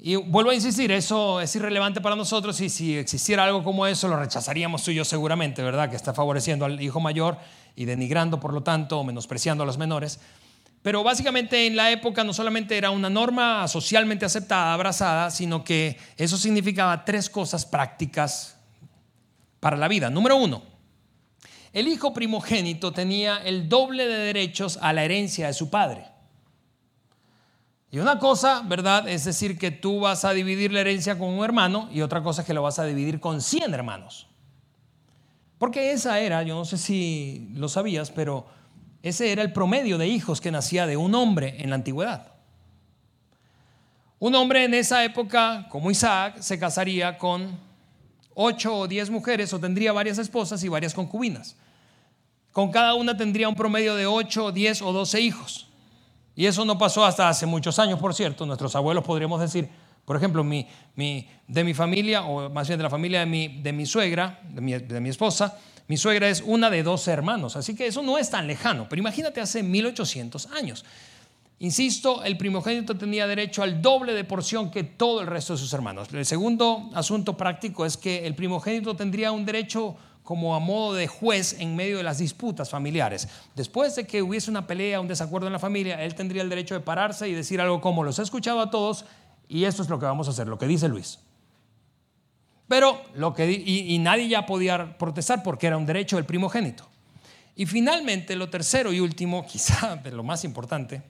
[0.00, 4.06] Y vuelvo a insistir, eso es irrelevante para nosotros y si existiera algo como eso
[4.06, 5.90] lo rechazaríamos tú y yo seguramente, ¿verdad?
[5.90, 7.36] Que está favoreciendo al hijo mayor
[7.74, 10.20] y denigrando, por lo tanto, o menospreciando a los menores.
[10.88, 15.98] Pero básicamente en la época no solamente era una norma socialmente aceptada, abrazada, sino que
[16.16, 18.56] eso significaba tres cosas prácticas
[19.60, 20.08] para la vida.
[20.08, 20.62] Número uno,
[21.74, 26.06] el hijo primogénito tenía el doble de derechos a la herencia de su padre.
[27.90, 29.06] Y una cosa, ¿verdad?
[29.10, 32.40] Es decir, que tú vas a dividir la herencia con un hermano y otra cosa
[32.40, 34.26] es que lo vas a dividir con 100 hermanos.
[35.58, 38.56] Porque esa era, yo no sé si lo sabías, pero
[39.02, 42.32] ese era el promedio de hijos que nacía de un hombre en la antigüedad.
[44.18, 47.56] Un hombre en esa época, como Isaac, se casaría con
[48.34, 51.56] ocho o diez mujeres o tendría varias esposas y varias concubinas.
[52.52, 55.68] Con cada una tendría un promedio de ocho, diez o doce hijos.
[56.34, 58.46] Y eso no pasó hasta hace muchos años, por cierto.
[58.46, 59.68] Nuestros abuelos podríamos decir,
[60.04, 65.00] por ejemplo, de mi familia, o más bien de la familia de mi, suegra, de
[65.00, 65.56] mi esposa,
[65.88, 67.56] mi suegra es una de doce hermanos.
[67.56, 68.86] Así que eso no es tan lejano.
[68.88, 70.84] Pero imagínate hace 1800 años.
[71.60, 75.72] Insisto, el primogénito tenía derecho al doble de porción que todo el resto de sus
[75.72, 76.08] hermanos.
[76.12, 81.08] El segundo asunto práctico es que el primogénito tendría un derecho como a modo de
[81.08, 83.28] juez en medio de las disputas familiares.
[83.56, 86.74] Después de que hubiese una pelea, un desacuerdo en la familia, él tendría el derecho
[86.74, 89.06] de pararse y decir algo como, los he escuchado a todos
[89.48, 91.18] y esto es lo que vamos a hacer, lo que dice Luis.
[92.68, 96.86] Pero lo que, y, nadie ya podía protestar porque era un derecho del primogénito.
[97.56, 101.02] Y finalmente, lo tercero y último, quizá lo más importante,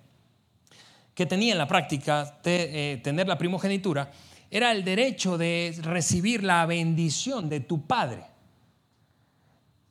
[1.15, 4.11] que tenía en la práctica de, eh, tener la primogenitura,
[4.51, 8.23] era el derecho de recibir la bendición de tu padre,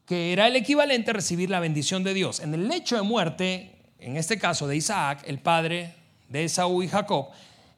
[0.06, 2.39] que era el equivalente a recibir la bendición de Dios.
[2.39, 5.93] En el lecho de muerte, en este caso de Isaac, el padre
[6.30, 7.27] de Esaú y Jacob,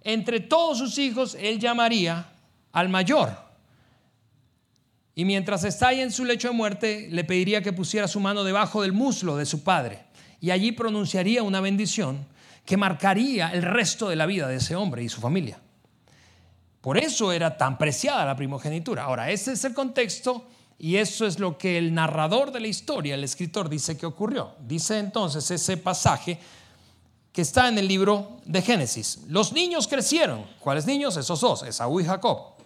[0.03, 2.27] entre todos sus hijos él llamaría
[2.71, 3.48] al mayor.
[5.19, 8.45] Y mientras está ahí en su lecho de muerte, le pediría que pusiera su mano
[8.45, 10.05] debajo del muslo de su padre.
[10.39, 12.25] Y allí pronunciaría una bendición
[12.63, 15.59] que marcaría el resto de la vida de ese hombre y su familia.
[16.79, 19.03] Por eso era tan preciada la primogenitura.
[19.03, 23.15] Ahora, ese es el contexto y eso es lo que el narrador de la historia,
[23.15, 24.55] el escritor, dice que ocurrió.
[24.65, 26.39] Dice entonces ese pasaje
[27.33, 29.19] que está en el libro de Génesis.
[29.27, 30.45] Los niños crecieron.
[30.61, 31.17] ¿Cuáles niños?
[31.17, 32.58] Esos dos, Esaú y Jacob.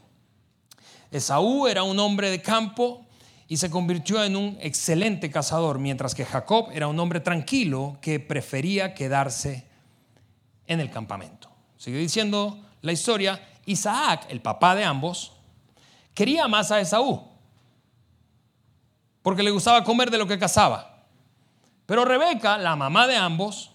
[1.14, 3.06] Esaú era un hombre de campo
[3.48, 8.20] y se convirtió en un excelente cazador, mientras que Jacob era un hombre tranquilo que
[8.20, 9.68] prefería quedarse
[10.66, 11.52] en el campamento.
[11.78, 15.34] Sigue diciendo la historia, Isaac, el papá de ambos,
[16.16, 17.22] quería más a Esaú,
[19.22, 21.06] porque le gustaba comer de lo que cazaba.
[21.86, 23.72] Pero Rebeca, la mamá de ambos,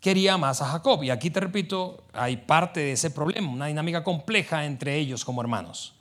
[0.00, 1.02] quería más a Jacob.
[1.02, 5.40] Y aquí te repito, hay parte de ese problema, una dinámica compleja entre ellos como
[5.40, 5.96] hermanos.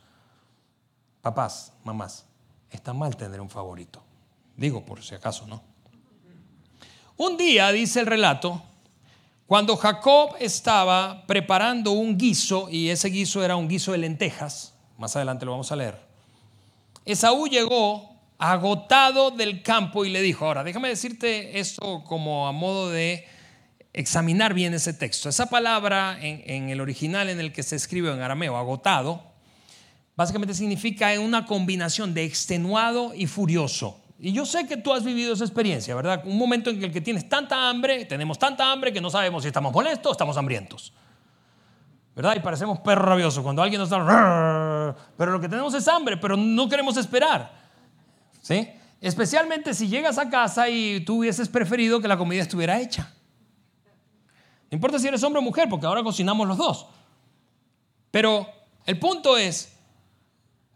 [1.21, 2.25] Papás, mamás,
[2.69, 4.01] está mal tener un favorito.
[4.55, 5.61] Digo por si acaso, ¿no?
[7.17, 8.61] Un día, dice el relato,
[9.45, 15.15] cuando Jacob estaba preparando un guiso, y ese guiso era un guiso de lentejas, más
[15.15, 15.99] adelante lo vamos a leer,
[17.05, 22.89] Esaú llegó agotado del campo y le dijo, ahora déjame decirte esto como a modo
[22.89, 23.27] de
[23.93, 25.29] examinar bien ese texto.
[25.29, 29.30] Esa palabra en, el original en el que se escribe en arameo, agotado,
[30.21, 33.99] básicamente significa una combinación de extenuado y furioso.
[34.19, 36.21] Y yo sé que tú has vivido esa experiencia, ¿verdad?
[36.25, 39.47] Un momento en el que tienes tanta hambre, tenemos tanta hambre que no sabemos si
[39.47, 40.93] estamos molestos o estamos hambrientos.
[42.15, 42.35] ¿Verdad?
[42.35, 44.95] Y parecemos perros rabiosos cuando alguien nos está...
[45.17, 47.51] Pero lo que tenemos es hambre, pero no queremos esperar.
[48.43, 48.69] ¿Sí?
[48.99, 53.11] Especialmente si llegas a casa y tú hubieses preferido que la comida estuviera hecha.
[54.69, 56.85] No importa si eres hombre o mujer, porque ahora cocinamos los dos.
[58.11, 58.47] Pero
[58.85, 59.80] el punto es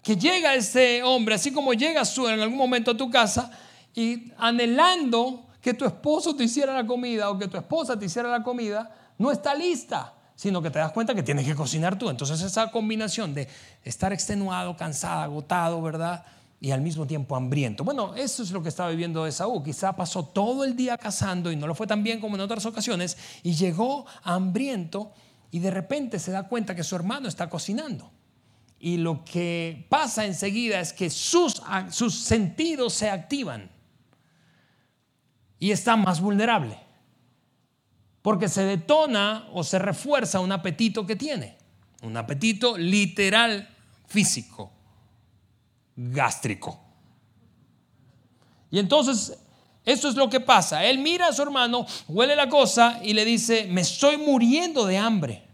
[0.06, 3.50] que llega ese hombre, así como llegas tú en algún momento a tu casa
[3.96, 8.30] y anhelando que tu esposo te hiciera la comida o que tu esposa te hiciera
[8.30, 12.12] la comida, no está lista, sino que te das cuenta que tienes que cocinar tú.
[12.12, 13.48] Entonces esa combinación de
[13.84, 16.24] estar extenuado, cansado, agotado, ¿verdad?
[16.62, 17.84] Y al mismo tiempo hambriento.
[17.84, 19.64] Bueno, eso es lo que estaba viviendo Esaú.
[19.64, 22.68] Quizá pasó todo el día cazando y no lo fue tan bien como en otras
[22.68, 25.14] ocasiones y llegó hambriento
[25.50, 28.12] y de repente se da cuenta que su hermano está cocinando
[28.86, 33.72] y lo que pasa enseguida es que sus, sus sentidos se activan
[35.58, 36.78] y está más vulnerable.
[38.22, 41.58] Porque se detona o se refuerza un apetito que tiene.
[42.04, 43.68] Un apetito literal
[44.06, 44.72] físico,
[45.96, 46.80] gástrico.
[48.70, 49.36] Y entonces,
[49.84, 50.86] eso es lo que pasa.
[50.86, 55.00] Él mira a su hermano, huele la cosa y le dice, me estoy muriendo de
[55.00, 55.45] hambre.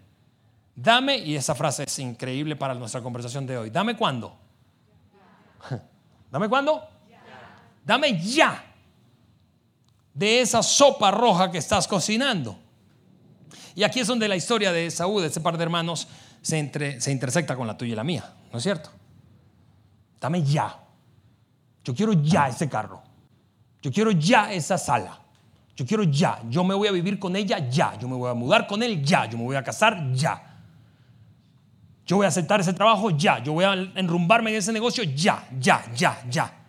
[0.76, 4.38] Dame, y esa frase es increíble para nuestra conversación de hoy, dame cuándo.
[6.32, 6.82] ¿Dame cuándo?
[7.84, 8.64] Dame ya
[10.14, 12.58] de esa sopa roja que estás cocinando.
[13.76, 16.08] Y aquí es donde la historia de Saúl, de ese par de hermanos,
[16.42, 18.90] se, entre, se intersecta con la tuya y la mía, ¿no es cierto?
[20.20, 20.78] Dame ya.
[21.84, 23.02] Yo quiero ya ese carro.
[23.82, 25.20] Yo quiero ya esa sala.
[25.76, 26.40] Yo quiero ya.
[26.48, 27.98] Yo me voy a vivir con ella ya.
[27.98, 29.26] Yo me voy a mudar con él ya.
[29.26, 30.51] Yo me voy a casar ya.
[32.06, 33.40] Yo voy a aceptar ese trabajo ya.
[33.44, 36.61] Yo voy a enrumbarme en ese negocio ya, ya, ya, ya.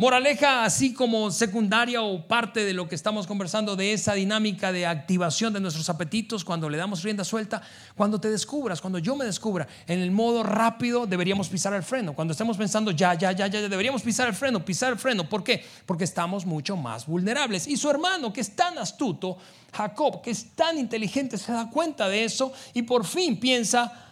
[0.00, 4.86] Moraleja, así como secundaria o parte de lo que estamos conversando de esa dinámica de
[4.86, 7.62] activación de nuestros apetitos cuando le damos rienda suelta,
[7.96, 12.14] cuando te descubras, cuando yo me descubra en el modo rápido, deberíamos pisar el freno.
[12.14, 15.28] Cuando estemos pensando ya, ya, ya, ya, deberíamos pisar el freno, pisar el freno.
[15.28, 15.64] ¿Por qué?
[15.84, 17.66] Porque estamos mucho más vulnerables.
[17.66, 19.36] Y su hermano, que es tan astuto,
[19.72, 24.07] Jacob, que es tan inteligente, se da cuenta de eso y por fin piensa,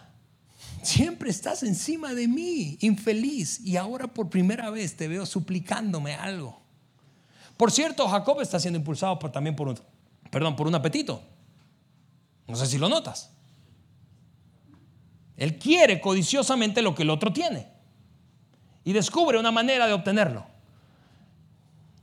[0.87, 6.61] Siempre estás encima de mí, infeliz, y ahora por primera vez te veo suplicándome algo.
[7.57, 9.77] Por cierto, Jacob está siendo impulsado también por un,
[10.31, 11.21] perdón, por un apetito.
[12.47, 13.31] No sé si lo notas.
[15.35, 17.67] Él quiere codiciosamente lo que el otro tiene
[18.85, 20.45] y descubre una manera de obtenerlo.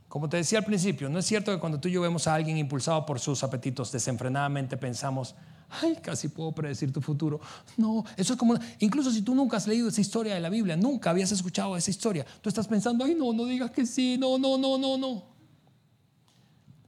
[0.07, 2.35] Como te decía al principio, no es cierto que cuando tú y yo vemos a
[2.35, 5.33] alguien impulsado por sus apetitos desenfrenadamente pensamos,
[5.69, 7.39] Ay, casi puedo predecir tu futuro.
[7.77, 10.77] No, eso es como, incluso si tú nunca has leído esa historia de la Biblia,
[10.77, 14.37] nunca habías escuchado esa historia, tú estás pensando, ay, no, no digas que sí, no,
[14.37, 15.23] no, no, no, no.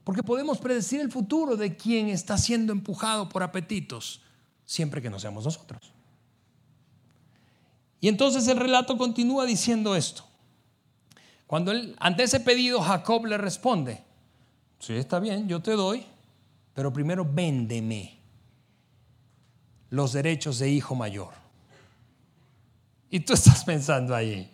[0.04, 4.22] Porque podemos predecir el futuro de quien está siendo empujado por apetitos,
[4.64, 5.92] siempre que no seamos nosotros.
[8.00, 10.24] Y entonces el relato continúa diciendo esto.
[11.46, 14.02] Cuando él, ante ese pedido Jacob le responde,
[14.78, 16.04] sí, está bien, yo te doy,
[16.74, 18.17] pero primero véndeme
[19.90, 21.32] los derechos de hijo mayor.
[23.10, 24.50] Y tú estás pensando ahí,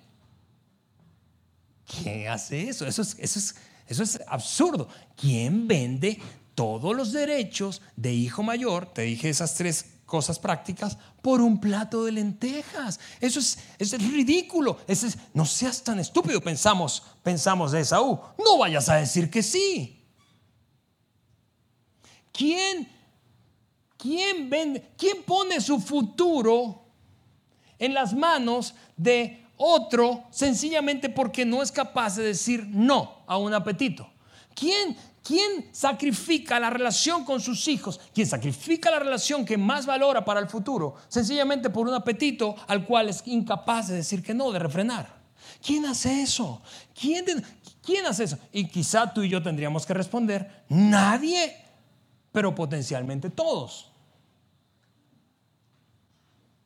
[1.87, 2.87] ¿quién hace eso?
[2.87, 3.55] Eso es, eso es,
[3.89, 4.89] eso es absurdo.
[5.17, 6.21] ¿Quién vende
[6.55, 8.87] todos los derechos de hijo mayor?
[8.87, 13.01] Te dije esas tres cosas prácticas por un plato de lentejas.
[13.21, 14.79] Eso es, es ridículo.
[14.87, 18.21] Eso es, no seas tan estúpido, pensamos, pensamos de Esaú.
[18.39, 20.01] No vayas a decir que sí.
[22.33, 22.89] ¿Quién
[24.05, 26.83] ¿Quién pone su futuro
[27.79, 33.55] en las manos de otro sencillamente porque no es capaz de decir no a un
[33.55, 34.07] apetito?
[34.55, 37.99] ¿Quién, ¿Quién sacrifica la relación con sus hijos?
[38.13, 40.97] ¿Quién sacrifica la relación que más valora para el futuro?
[41.09, 45.25] Sencillamente por un apetito al cual es incapaz de decir que no, de refrenar.
[45.65, 46.61] ¿Quién hace eso?
[46.93, 47.25] ¿Quién,
[47.83, 48.39] ¿Quién hace eso?
[48.53, 51.57] Y quizá tú y yo tendríamos que responder, nadie,
[52.33, 53.94] pero potencialmente todos.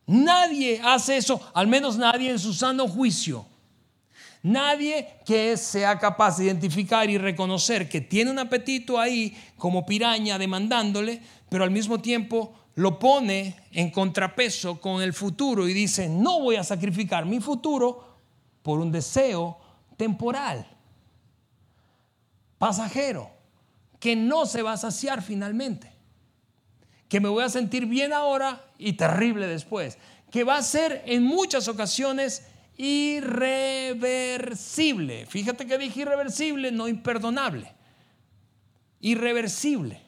[0.09, 3.45] Nadie hace eso, al menos nadie en su sano juicio.
[4.43, 10.39] Nadie que sea capaz de identificar y reconocer que tiene un apetito ahí como piraña
[10.39, 16.41] demandándole, pero al mismo tiempo lo pone en contrapeso con el futuro y dice, no
[16.41, 18.17] voy a sacrificar mi futuro
[18.63, 19.59] por un deseo
[19.99, 20.67] temporal,
[22.57, 23.29] pasajero,
[24.01, 25.98] que no se va a saciar finalmente
[27.09, 29.97] que me voy a sentir bien ahora y terrible después,
[30.31, 32.47] que va a ser en muchas ocasiones
[32.77, 35.25] irreversible.
[35.27, 37.73] Fíjate que dije irreversible, no imperdonable.
[39.01, 40.03] Irreversible.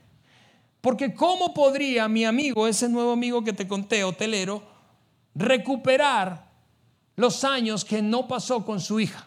[0.80, 4.62] Porque ¿cómo podría mi amigo, ese nuevo amigo que te conté, hotelero,
[5.34, 6.48] recuperar
[7.16, 9.26] los años que no pasó con su hija?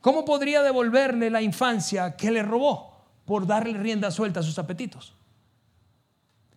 [0.00, 5.14] ¿Cómo podría devolverle la infancia que le robó por darle rienda suelta a sus apetitos?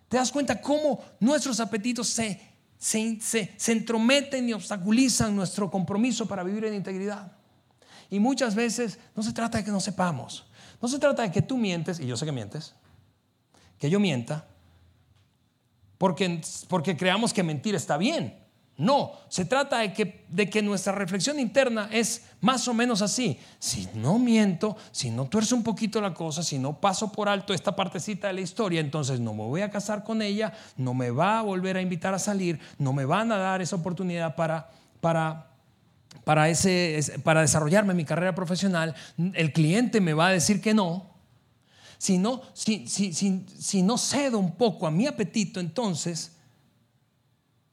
[0.10, 2.41] ¿Te das cuenta cómo nuestros apetitos se,
[2.80, 7.32] se, entrometen y obstaculizan nuestro compromiso para vivir en integridad?
[8.10, 10.47] Y muchas veces no se trata de que no sepamos,
[10.82, 12.74] no se trata de que tú mientes, y yo sé que mientes,
[13.78, 14.47] que yo mienta,
[15.99, 18.49] porque, porque creamos que mentir está bien.
[18.80, 23.38] No, se trata de que, de que nuestra reflexión interna es más o menos así.
[23.60, 27.54] Si no miento, si no tuerzo un poquito la cosa, si no paso por alto
[27.54, 31.12] esta partecita de la historia, entonces no me voy a casar con ella, no me
[31.12, 34.70] va a volver a invitar a salir, no me van a dar esa oportunidad para,
[35.02, 35.48] para,
[36.24, 38.96] para, ese, para desarrollarme mi carrera profesional,
[39.34, 41.06] el cliente me va a decir que no.
[41.98, 46.39] Si no, si, si, si no cedo un poco a mi apetito, entonces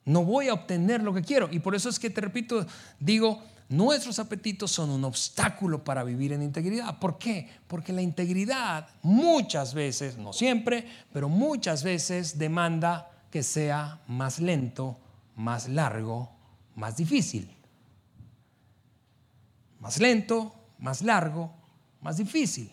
[0.06, 1.48] no voy a obtener lo que quiero.
[1.50, 2.64] Y por eso es que te repito,
[2.98, 6.98] digo, nuestros apetitos son un obstáculo para vivir en integridad.
[7.00, 7.50] ¿Por qué?
[7.66, 14.96] Porque la integridad muchas veces, no siempre, pero muchas veces demanda que sea más lento,
[15.34, 16.30] más largo,
[16.76, 17.50] más difícil.
[19.80, 21.52] Más lento, más largo,
[22.00, 22.70] más difícil.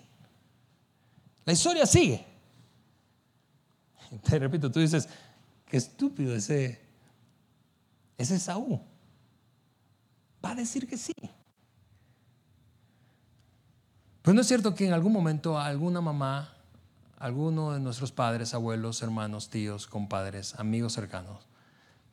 [1.46, 2.24] La historia sigue.
[4.24, 5.10] Te repito, tú dices,
[5.66, 6.83] qué estúpido ese
[8.24, 8.82] es Esaú.
[10.44, 11.14] Va a decir que sí.
[14.22, 16.54] Pues no es cierto que en algún momento alguna mamá,
[17.18, 21.48] alguno de nuestros padres, abuelos, hermanos, tíos, compadres, amigos cercanos,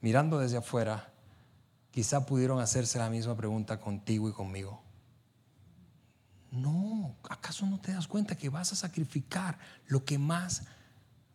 [0.01, 1.13] mirando desde afuera,
[1.93, 4.83] quizá pudieron hacerse la misma pregunta contigo y conmigo.
[6.51, 10.65] No, ¿acaso no te das cuenta que vas a sacrificar lo que más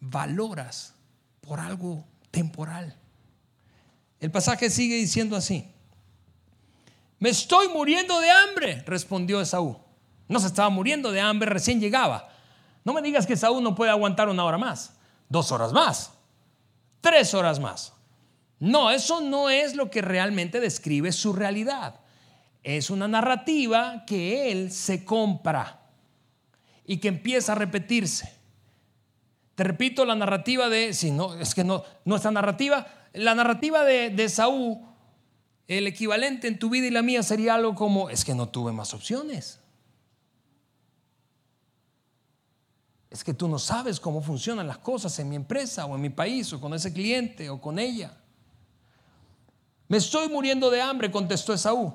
[0.01, 0.93] valoras
[1.39, 2.97] por algo temporal?
[4.25, 5.71] El pasaje sigue diciendo así.
[7.19, 9.77] Me estoy muriendo de hambre, respondió Esaú.
[10.27, 12.27] No se estaba muriendo de hambre, recién llegaba.
[12.83, 14.93] No me digas que Esaú no puede aguantar una hora más,
[15.29, 16.11] dos horas más,
[17.01, 17.93] tres horas más.
[18.59, 21.99] No, eso no es lo que realmente describe su realidad.
[22.63, 25.81] Es una narrativa que él se compra
[26.83, 28.34] y que empieza a repetirse.
[29.55, 34.09] Te repito la narrativa de, si no, es que no, nuestra narrativa la narrativa de,
[34.09, 34.77] de Saúl,
[35.67, 38.73] el equivalente en tu vida y la mía sería algo como, es que no tuve
[38.73, 39.61] más opciones.
[43.15, 46.09] es que tú no sabes cómo funcionan las cosas en mi empresa o en mi
[46.09, 48.11] país o con ese cliente o con ella.
[49.87, 51.93] Me estoy muriendo de hambre, contestó Esaú.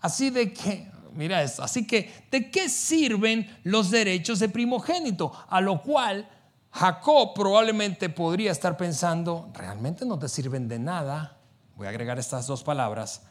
[0.00, 0.86] Así de que,
[1.18, 5.32] mira esto, así que, ¿de qué sirven los derechos de primogénito?
[5.48, 6.28] A lo cual
[6.70, 11.36] Jacob probablemente podría estar pensando, realmente no te sirven de nada.
[11.74, 13.22] Voy a agregar estas dos palabras,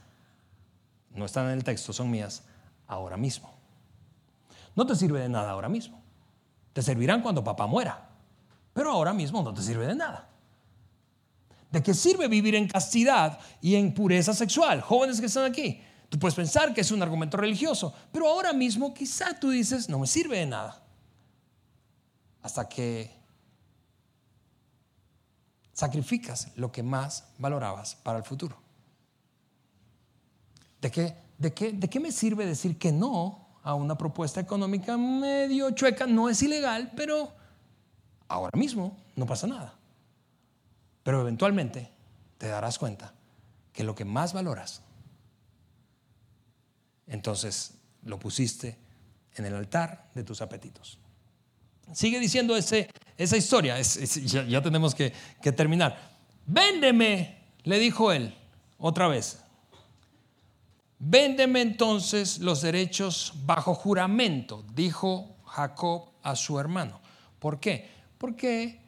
[1.12, 2.44] no están en el texto, son mías,
[2.88, 3.54] ahora mismo.
[4.76, 6.04] No te sirve de nada ahora mismo.
[6.74, 8.10] Te servirán cuando papá muera,
[8.74, 10.28] pero ahora mismo no te sirve de nada.
[11.72, 14.82] ¿De qué sirve vivir en castidad y en pureza sexual?
[14.82, 18.94] Jóvenes que están aquí, tú puedes pensar que es un argumento religioso, pero ahora mismo
[18.94, 20.84] quizá tú dices, no me sirve de nada.
[22.42, 23.18] Hasta que
[25.74, 28.58] sacrificas lo que más valorabas para el futuro.
[30.82, 34.98] ¿De qué, de qué, de qué me sirve decir que no a una propuesta económica
[34.98, 36.08] medio chueca?
[36.08, 37.32] No es ilegal, pero
[38.28, 39.74] ahora mismo no pasa nada.
[41.04, 41.92] Pero eventualmente
[42.38, 43.14] te darás cuenta
[43.72, 44.82] que lo que más valoras,
[47.08, 48.78] entonces lo pusiste
[49.36, 51.00] en el altar de tus apetitos.
[51.94, 55.98] Sigue diciendo ese, esa historia, ya, tenemos que, que terminar.
[56.46, 58.36] Véndeme, le dijo él
[58.78, 59.40] otra vez.
[61.00, 67.00] Véndeme entonces los derechos bajo juramento, dijo Jacob a su hermano.
[67.40, 67.90] ¿Por qué?
[68.18, 68.82] Porque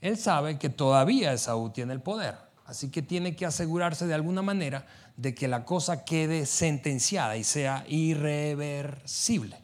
[0.00, 2.36] él sabe que todavía Esaú tiene el poder,
[2.70, 7.42] así que tiene que asegurarse de alguna manera de que la cosa quede sentenciada y
[7.42, 9.56] sea irreversible.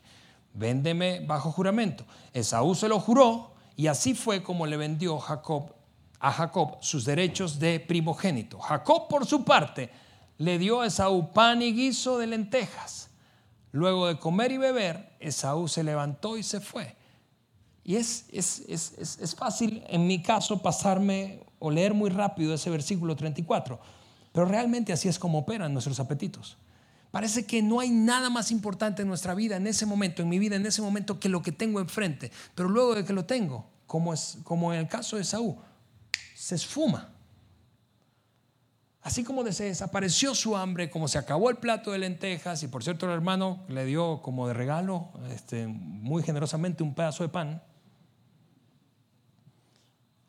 [0.54, 2.04] Véndeme bajo juramento.
[2.32, 5.72] Esaú se lo juró y así fue como le vendió Jacob
[6.18, 8.58] a Jacob sus derechos de primogénito.
[8.58, 9.90] Jacob por su parte
[10.38, 13.10] le dio a Esaú pan y guiso de lentejas.
[13.70, 16.95] Luego de comer y beber, Esaú se levantó y se fue.
[17.88, 23.78] Y es, es, fácil, en mi caso, pasarme o leer muy rápido ese versículo 34,
[24.32, 26.56] pero realmente así es como operan nuestros apetitos.
[27.12, 30.40] Parece que no hay nada más importante en nuestra vida en ese momento, en mi
[30.40, 32.32] vida en ese momento, que lo que tengo enfrente.
[32.56, 35.54] Pero luego de que lo tengo, como, es, como en el caso de Saúl,
[36.34, 37.12] se esfuma.
[39.00, 42.82] Así como se desapareció su hambre, como se acabó el plato de lentejas, y por
[42.82, 47.62] cierto el hermano le dio como de regalo este, muy generosamente un pedazo de pan,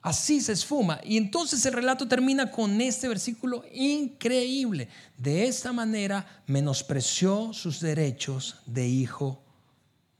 [0.07, 1.01] Así se esfuma.
[1.03, 4.87] Y entonces el relato termina con este versículo increíble.
[5.17, 9.43] De esta manera menospreció sus derechos de hijo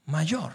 [0.04, 0.52] mayor.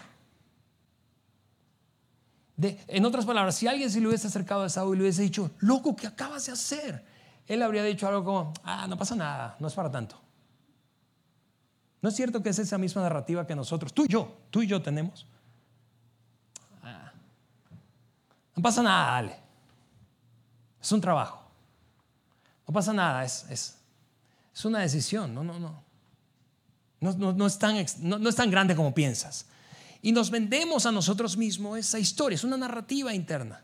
[2.56, 5.50] en otras palabras, si alguien se le hubiese acercado a Saúl y le hubiese dicho,
[5.58, 7.04] loco, ¿qué acabas de hacer?
[7.48, 10.16] Él habría dicho algo como, ah, no pasa nada, no es para tanto.
[12.00, 14.68] ¿No es cierto que es esa misma narrativa que nosotros, tú y yo, tú y
[14.68, 15.26] yo tenemos?
[18.56, 19.36] No pasa nada, dale.
[20.80, 21.42] Es un trabajo.
[22.66, 23.78] No pasa nada, es, es,
[24.54, 25.34] es una decisión.
[25.34, 25.82] No, no, no.
[27.00, 29.46] No, no, es tan, no, es tan grande como piensas.
[30.00, 33.62] Y nos vendemos a nosotros mismos esa historia, es una narrativa interna.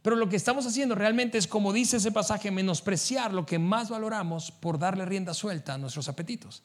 [0.00, 3.90] Pero lo que estamos haciendo realmente es, como dice ese pasaje, menospreciar lo que más
[3.90, 6.62] valoramos por darle rienda suelta a nuestros apetitos.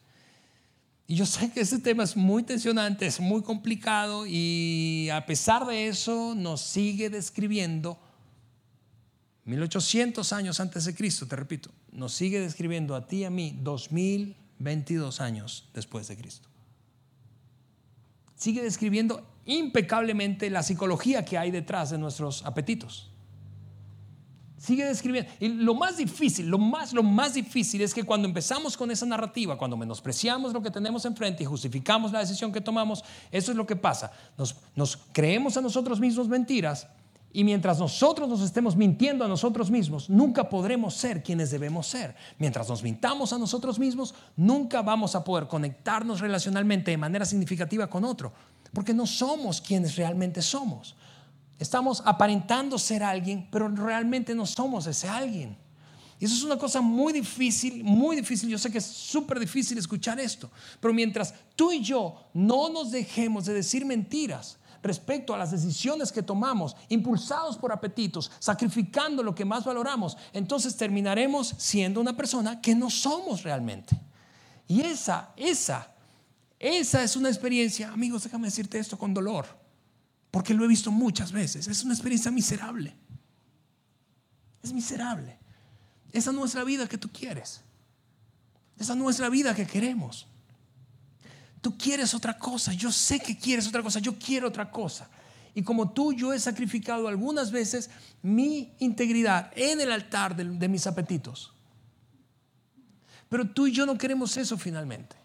[1.06, 5.66] Y yo sé que ese tema es muy tensionante, es muy complicado y a pesar
[5.66, 7.98] de eso nos sigue describiendo,
[9.44, 13.58] 1800 años antes de Cristo, te repito, nos sigue describiendo a ti y a mí
[13.62, 16.48] 2022 años después de Cristo.
[18.36, 23.11] Sigue describiendo impecablemente la psicología que hay detrás de nuestros apetitos.
[24.62, 25.28] Sigue describiendo.
[25.40, 29.04] Y lo más difícil, lo más, lo más difícil es que cuando empezamos con esa
[29.04, 33.02] narrativa, cuando menospreciamos lo que tenemos enfrente y justificamos la decisión que tomamos,
[33.32, 34.12] eso es lo que pasa.
[34.38, 36.86] Nos, nos creemos a nosotros mismos mentiras
[37.32, 42.14] y mientras nosotros nos estemos mintiendo a nosotros mismos, nunca podremos ser quienes debemos ser.
[42.38, 47.88] Mientras nos mintamos a nosotros mismos, nunca vamos a poder conectarnos relacionalmente de manera significativa
[47.88, 48.32] con otro,
[48.72, 50.94] porque no somos quienes realmente somos.
[51.62, 55.56] Estamos aparentando ser alguien, pero realmente no somos ese alguien.
[56.18, 58.48] Y eso es una cosa muy difícil, muy difícil.
[58.48, 60.50] Yo sé que es súper difícil escuchar esto.
[60.80, 66.10] Pero mientras tú y yo no nos dejemos de decir mentiras respecto a las decisiones
[66.10, 72.60] que tomamos, impulsados por apetitos, sacrificando lo que más valoramos, entonces terminaremos siendo una persona
[72.60, 73.96] que no somos realmente.
[74.66, 75.92] Y esa, esa,
[76.58, 79.61] esa es una experiencia, amigos, déjame decirte esto con dolor
[80.32, 81.68] porque lo he visto muchas veces.
[81.68, 82.96] Es una experiencia miserable.
[84.62, 85.38] Es miserable.
[86.10, 87.60] Esa no es la vida que tú quieres.
[88.78, 90.26] Esa no es la vida que queremos.
[91.60, 95.08] tú quieres otra cosa, yo sé que quieres otra cosa, yo quiero otra cosa.
[95.54, 97.90] Y como tú, yo he sacrificado algunas veces
[98.22, 101.52] mi integridad en el altar de, de mis apetitos.
[103.28, 105.21] Pero tú y yo no queremos eso finalmente.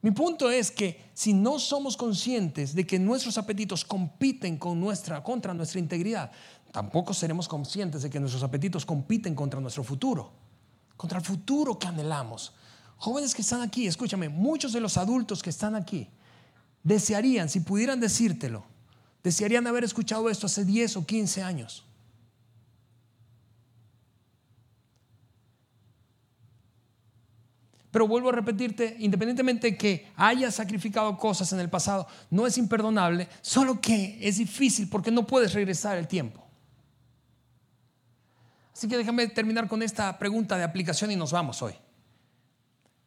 [0.00, 5.22] Mi punto es que si no somos conscientes de que nuestros apetitos compiten con nuestra,
[5.22, 6.30] contra nuestra integridad,
[6.70, 10.30] tampoco seremos conscientes de que nuestros apetitos compiten contra nuestro futuro,
[10.96, 12.52] contra el futuro que anhelamos.
[12.96, 16.08] Jóvenes que están aquí, escúchame, muchos de los adultos que están aquí
[16.84, 18.64] desearían, si pudieran decírtelo,
[19.24, 21.87] desearían haber escuchado esto hace 10 o 15 años.
[27.98, 32.56] Pero vuelvo a repetirte, independientemente de que hayas sacrificado cosas en el pasado, no es
[32.56, 36.46] imperdonable, solo que es difícil porque no puedes regresar el tiempo.
[38.72, 41.74] Así que déjame terminar con esta pregunta de aplicación y nos vamos hoy.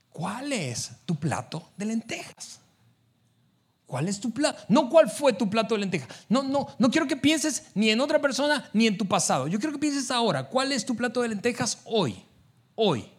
[0.10, 2.60] ¿Cuál es tu plato de lentejas?
[3.86, 4.62] ¿Cuál es tu plato?
[4.68, 6.10] No cuál fue tu plato de lentejas.
[6.28, 9.48] No, no, no quiero que pienses ni en otra persona ni en tu pasado.
[9.48, 10.50] Yo quiero que pienses ahora.
[10.50, 12.22] ¿Cuál es tu plato de lentejas hoy?
[12.76, 13.10] Hoy.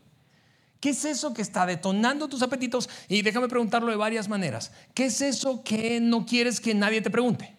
[0.83, 2.91] ¿Qué es eso que está detonando tus apetitos?
[3.07, 4.73] Y déjame preguntarlo de varias maneras.
[4.95, 7.55] ¿Qué es eso que no quieres que nadie te pregunte?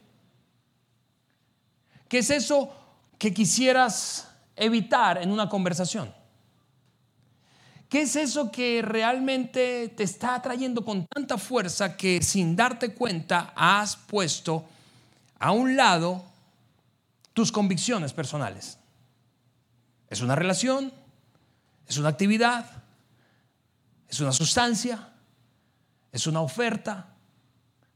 [2.10, 2.76] ¿Qué es eso
[3.18, 6.14] que quisieras evitar en una conversación?
[7.88, 13.54] ¿Qué es eso que realmente te está atrayendo con tanta fuerza que sin darte cuenta
[13.56, 14.66] has puesto
[15.40, 16.26] a un lado
[17.32, 18.78] tus convicciones personales?
[20.10, 20.92] ¿Es una relación?
[21.88, 22.83] ¿Es una actividad?
[24.14, 25.10] ¿Es una sustancia?
[26.12, 27.16] ¿Es una oferta?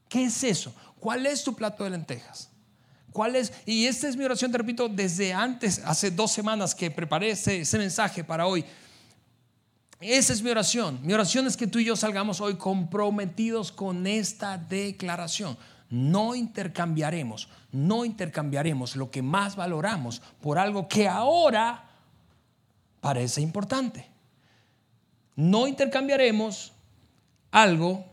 [0.10, 0.74] ¿Qué es eso?
[1.00, 2.50] ¿Cuál es tu plato de lentejas?
[3.12, 3.54] ¿Cuál es?
[3.68, 7.62] Y esta es mi oración, te repito, desde antes, hace dos semanas que preparé ese,
[7.62, 8.66] ese mensaje para hoy.
[10.00, 11.00] Esa es mi oración.
[11.04, 15.56] Mi oración es que tú y yo salgamos hoy comprometidos con esta declaración.
[15.92, 21.92] No intercambiaremos, no intercambiaremos lo que más valoramos por algo que ahora
[23.02, 24.17] parece importante
[25.38, 26.74] no intercambiaremos
[27.52, 28.04] algo,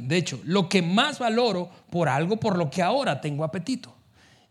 [0.00, 3.94] de hecho, lo que más valoro por algo por lo que ahora tengo apetito.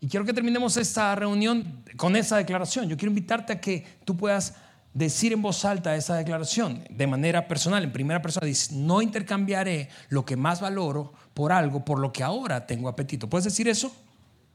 [0.00, 2.88] Y quiero que terminemos esta reunión con esa declaración.
[2.88, 4.54] Yo quiero invitarte a que tú puedas
[4.94, 8.46] decir en voz alta esa declaración de manera personal, en primera persona.
[8.46, 13.28] Dice, no intercambiaré lo que más valoro por algo por lo que ahora tengo apetito.
[13.28, 13.94] ¿Puedes decir eso?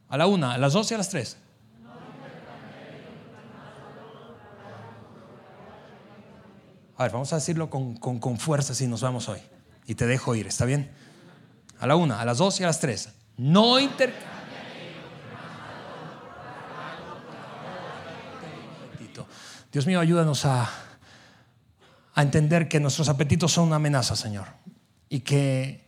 [0.09, 1.37] A la una, a las dos y a las tres.
[6.97, 9.39] A ver, vamos a decirlo con, fuerza si nos vamos hoy.
[9.85, 10.91] Y te dejo ir, ¿está bien?
[11.79, 13.09] A la una, a las dos y a las tres.
[13.37, 14.13] No inter...
[19.71, 20.67] Dios mío, ayúdanos a,
[22.15, 24.47] a entender que nuestros apetitos son una amenaza, Señor.
[25.07, 25.85] Y que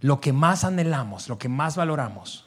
[0.00, 2.46] lo que más anhelamos, lo que más valoramos,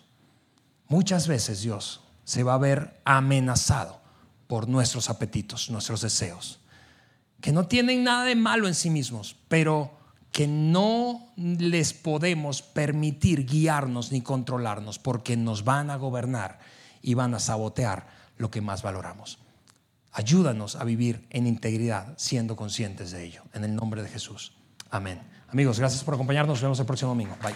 [0.87, 4.01] muchas veces, Dios, se va a ver amenazado
[4.47, 6.59] por nuestros apetitos, nuestros deseos
[7.41, 9.91] que no tienen nada de malo en sí mismos, pero
[10.31, 16.59] que no les podemos permitir guiarnos ni controlarnos porque nos van a gobernar
[17.01, 19.39] y van a sabotear lo que más valoramos.
[20.11, 23.43] Ayúdanos a vivir en integridad siendo conscientes de ello.
[23.53, 24.53] En el nombre de Jesús.
[24.89, 25.21] Amén.
[25.49, 26.55] Amigos, gracias por acompañarnos.
[26.55, 27.35] Nos vemos el próximo domingo.
[27.41, 27.55] Bye.